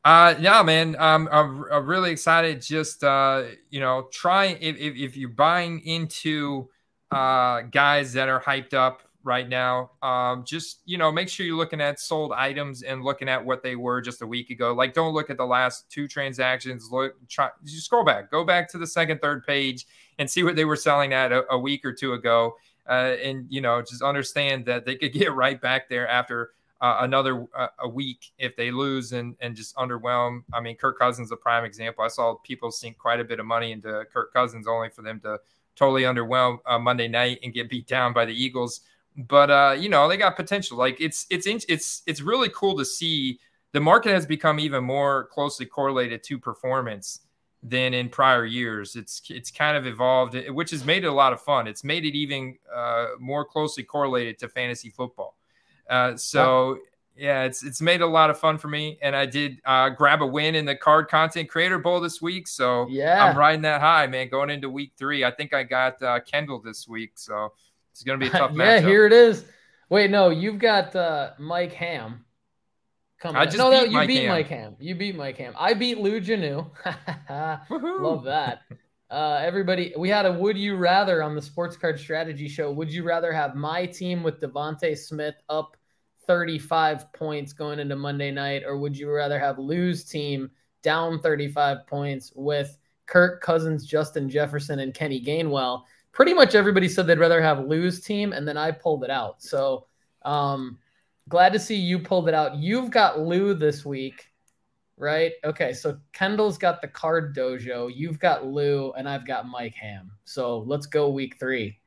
[0.05, 2.61] Uh, yeah, man, I'm, I'm really excited.
[2.61, 6.69] Just uh, you know, try if, if, if you're buying into
[7.11, 9.93] uh, guys that are hyped up right now.
[10.03, 13.63] Um, just you know, make sure you're looking at sold items and looking at what
[13.63, 14.75] they were just a week ago.
[14.75, 16.91] Like, don't look at the last two transactions.
[16.93, 19.87] Look, try just scroll back, go back to the second, third page,
[20.19, 22.57] and see what they were selling at a, a week or two ago.
[22.89, 26.51] Uh, and you know, just understand that they could get right back there after
[26.81, 30.43] uh, another uh, a week if they lose and and just underwhelm.
[30.53, 32.05] I mean, Kirk Cousins a prime example.
[32.05, 35.21] I saw people sink quite a bit of money into Kirk Cousins only for them
[35.21, 35.39] to
[35.77, 38.83] totally underwhelm uh, Monday night and get beat down by the Eagles
[39.17, 40.77] but uh, you know they got potential.
[40.77, 43.39] Like it's it's it's it's really cool to see
[43.73, 47.21] the market has become even more closely correlated to performance
[47.65, 48.95] than in prior years.
[48.95, 51.67] It's it's kind of evolved, which has made it a lot of fun.
[51.67, 55.37] It's made it even uh, more closely correlated to fantasy football.
[55.89, 56.79] Uh, so
[57.17, 60.21] yeah, it's it's made a lot of fun for me, and I did uh, grab
[60.21, 62.47] a win in the Card Content Creator Bowl this week.
[62.47, 64.29] So yeah, I'm riding that high, man.
[64.29, 67.13] Going into week three, I think I got uh, Kendall this week.
[67.15, 67.53] So
[67.93, 68.89] it's going to be a tough yeah, matchup.
[68.89, 69.45] here it is.
[69.89, 72.24] Wait, no, you've got uh, Mike Ham.
[73.25, 74.29] Coming I just no, beat no, you Mike beat Ham.
[74.29, 74.77] Mike Ham.
[74.79, 75.55] You beat Mike Ham.
[75.59, 76.71] I beat Lou Janu.
[77.71, 78.61] Love that.
[79.11, 82.71] Uh, everybody, we had a would you rather on the Sports Card Strategy Show.
[82.71, 85.79] Would you rather have my team with DeVonta Smith up
[86.27, 90.51] 35 points going into Monday night, or would you rather have Lou's team
[90.83, 95.85] down 35 points with Kirk Cousins, Justin Jefferson, and Kenny Gainwell?
[96.13, 99.43] pretty much everybody said they'd rather have Lou's team, and then I pulled it out.
[99.43, 99.87] So
[100.25, 100.79] um,
[101.29, 102.57] glad to see you pulled it out.
[102.57, 104.27] You've got Lou this week,
[104.97, 105.33] right?
[105.45, 110.11] Okay, so Kendall's got the card dojo, you've got Lou, and I've got Mike Ham.
[110.25, 111.79] So let's go week three.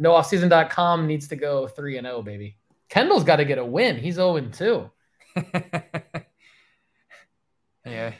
[0.00, 2.56] NoOffSeason.com needs to go 3 and 0, baby.
[2.88, 3.98] Kendall's got to get a win.
[3.98, 4.90] He's 0 and 2.
[7.84, 8.14] yeah.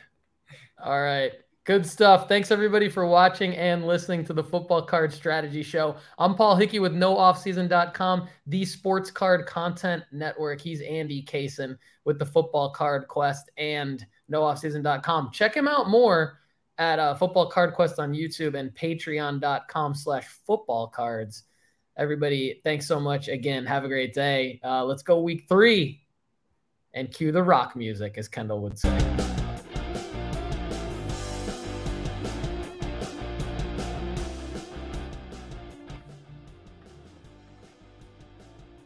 [0.83, 1.33] All right.
[1.71, 2.27] Good stuff.
[2.27, 5.95] Thanks everybody for watching and listening to the Football Card Strategy Show.
[6.19, 10.61] I'm Paul Hickey with nooffseason.com, the sports card content network.
[10.61, 15.31] He's Andy Kaysen with the Football Card Quest and nooffseason.com.
[15.31, 16.41] Check him out more
[16.79, 21.45] at uh, Football Card Quest on YouTube and patreon.com slash football cards.
[21.97, 23.65] Everybody, thanks so much again.
[23.65, 24.61] Have a great day.
[24.65, 26.03] Uh, let's go week three
[26.95, 29.30] and cue the rock music, as Kendall would say.